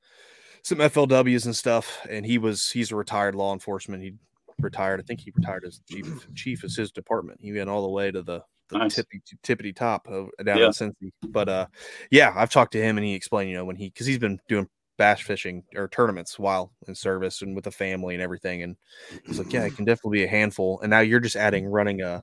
[0.62, 4.02] some FLWs and stuff, and he was he's a retired law enforcement.
[4.02, 4.14] He
[4.60, 7.40] retired, I think he retired as chief chief of his department.
[7.40, 8.96] He went all the way to the the Nice.
[8.96, 10.66] tippy tippity top of down Yeah.
[10.66, 11.10] in Cincy.
[11.28, 11.66] But uh
[12.10, 14.38] yeah, I've talked to him and he explained, you know, when he because he's been
[14.48, 14.68] doing
[14.98, 18.62] bass fishing or tournaments while in service and with the family and everything.
[18.64, 18.76] And
[19.24, 20.80] he's like, Yeah, it can definitely be a handful.
[20.82, 22.22] And now you're just adding running a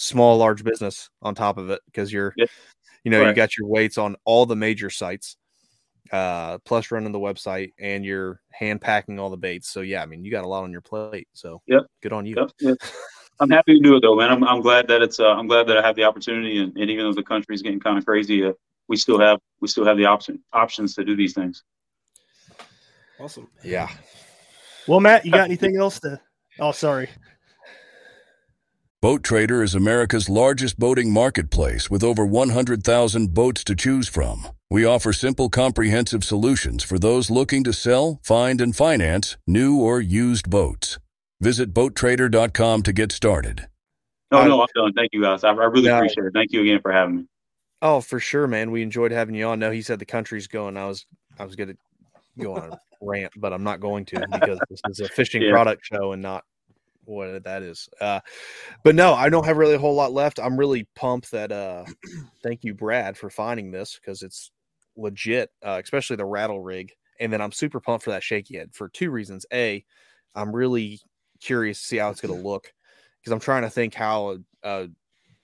[0.00, 2.46] small large business on top of it because you're Yeah.
[3.02, 5.36] you know you got your weights on all the major sites
[6.12, 10.06] uh plus running the website and you're hand packing all the baits so yeah i
[10.06, 11.82] mean you got a lot on your plate so Yep.
[12.00, 12.76] good on you Yep, yep.
[13.40, 14.30] I'm happy to do it though, man.
[14.30, 16.90] I'm, I'm glad that it's uh, I'm glad that I have the opportunity, and, and
[16.90, 18.52] even though the country's getting kind of crazy, uh,
[18.88, 21.62] we still have we still have the option options to do these things.
[23.20, 23.48] Awesome.
[23.62, 23.88] yeah
[24.88, 26.20] Well, Matt, you got anything else to?
[26.58, 27.08] Oh, sorry.
[29.00, 34.48] Boat Trader is America's largest boating marketplace with over 100,000 boats to choose from.
[34.70, 40.00] We offer simple, comprehensive solutions for those looking to sell, find, and finance new or
[40.00, 40.98] used boats.
[41.40, 43.68] Visit BoatTrader.com to get started.
[44.32, 44.92] No, Uh, no, I'm done.
[44.94, 45.44] Thank you guys.
[45.44, 45.98] I, I really No.
[45.98, 46.32] appreciate it.
[46.34, 47.26] Thank you again for having me.
[47.82, 50.76] oh for sure man we enjoyed having you on no he said the country's going
[50.76, 51.06] i was
[51.38, 51.74] i was gonna
[52.36, 55.52] go on a rant but i'm not going to because this is a fishing Yeah.
[55.52, 56.42] product show and not
[57.08, 58.20] what that is uh
[58.84, 61.84] but no i don't have really a whole lot left i'm really pumped that uh
[62.42, 64.50] thank you brad for finding this because it's
[64.98, 66.92] legit, uh, especially the rattle rig.
[67.20, 69.46] And then I'm super pumped for that shaky head for two reasons.
[69.52, 69.84] A,
[70.34, 71.00] I'm really
[71.40, 72.72] curious to see how it's going to look
[73.20, 74.86] because I'm trying to think how uh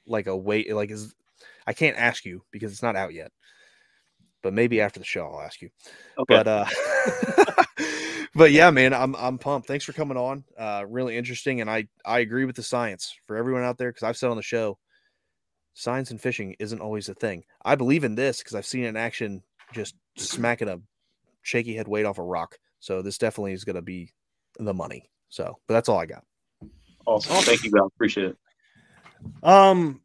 [0.07, 1.15] like a weight like is
[1.67, 3.33] I can't ask you because it's not out yet.
[4.43, 5.71] But maybe after the show I'll ask you.
[6.19, 6.35] Okay.
[6.35, 6.67] But uh
[8.35, 9.69] but yeah, man, I'm I'm pumped.
[9.69, 10.45] Thanks for coming on.
[10.59, 14.03] Uh really interesting and I I agree with the science for everyone out there cuz
[14.03, 14.79] I've said on the show
[15.75, 17.45] science and fishing isn't always a thing.
[17.65, 20.81] I believe in this cuz I've seen it in action just smacking a
[21.43, 22.59] shaky head weight off a rock.
[22.81, 24.13] So this definitely is going to be
[24.59, 25.09] the money.
[25.29, 26.25] So, but that's all I got.
[27.07, 27.37] Awesome.
[27.37, 27.89] Thank you, guys.
[27.95, 28.37] Appreciate it.
[29.43, 30.01] Um,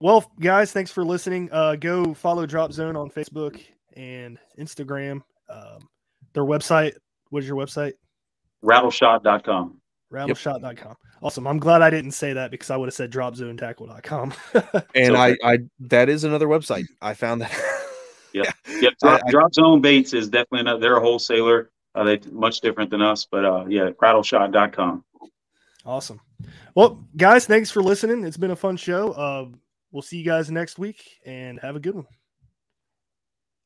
[0.00, 1.48] well, guys, thanks for listening.
[1.52, 3.60] Uh, go follow Drop Zone on Facebook
[3.96, 5.22] and Instagram.
[5.48, 5.88] Um,
[6.32, 6.94] their website.
[7.34, 7.94] What is your website?
[8.64, 9.80] Rattleshot.com.
[10.12, 10.94] Rattleshot.com.
[11.20, 11.48] Awesome.
[11.48, 14.34] I'm glad I didn't say that because I would have said dropzonetackle.com.
[14.94, 16.84] and I, I, that is another website.
[17.02, 17.52] I found that.
[18.32, 18.52] yeah.
[18.68, 18.90] Yeah.
[19.02, 21.72] Drop, I, Drop Zone Baits is definitely another, they're a wholesaler.
[21.96, 25.04] Uh, they much different than us, but uh, yeah, rattleshot.com.
[25.84, 26.20] Awesome.
[26.76, 28.22] Well, guys, thanks for listening.
[28.22, 29.10] It's been a fun show.
[29.10, 29.46] Uh,
[29.90, 32.06] we'll see you guys next week and have a good one.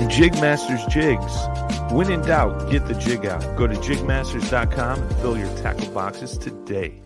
[0.00, 1.92] And Jigmasters Jigs.
[1.92, 3.40] When in doubt, get the jig out.
[3.56, 7.05] Go to jigmasters.com and fill your tackle boxes today.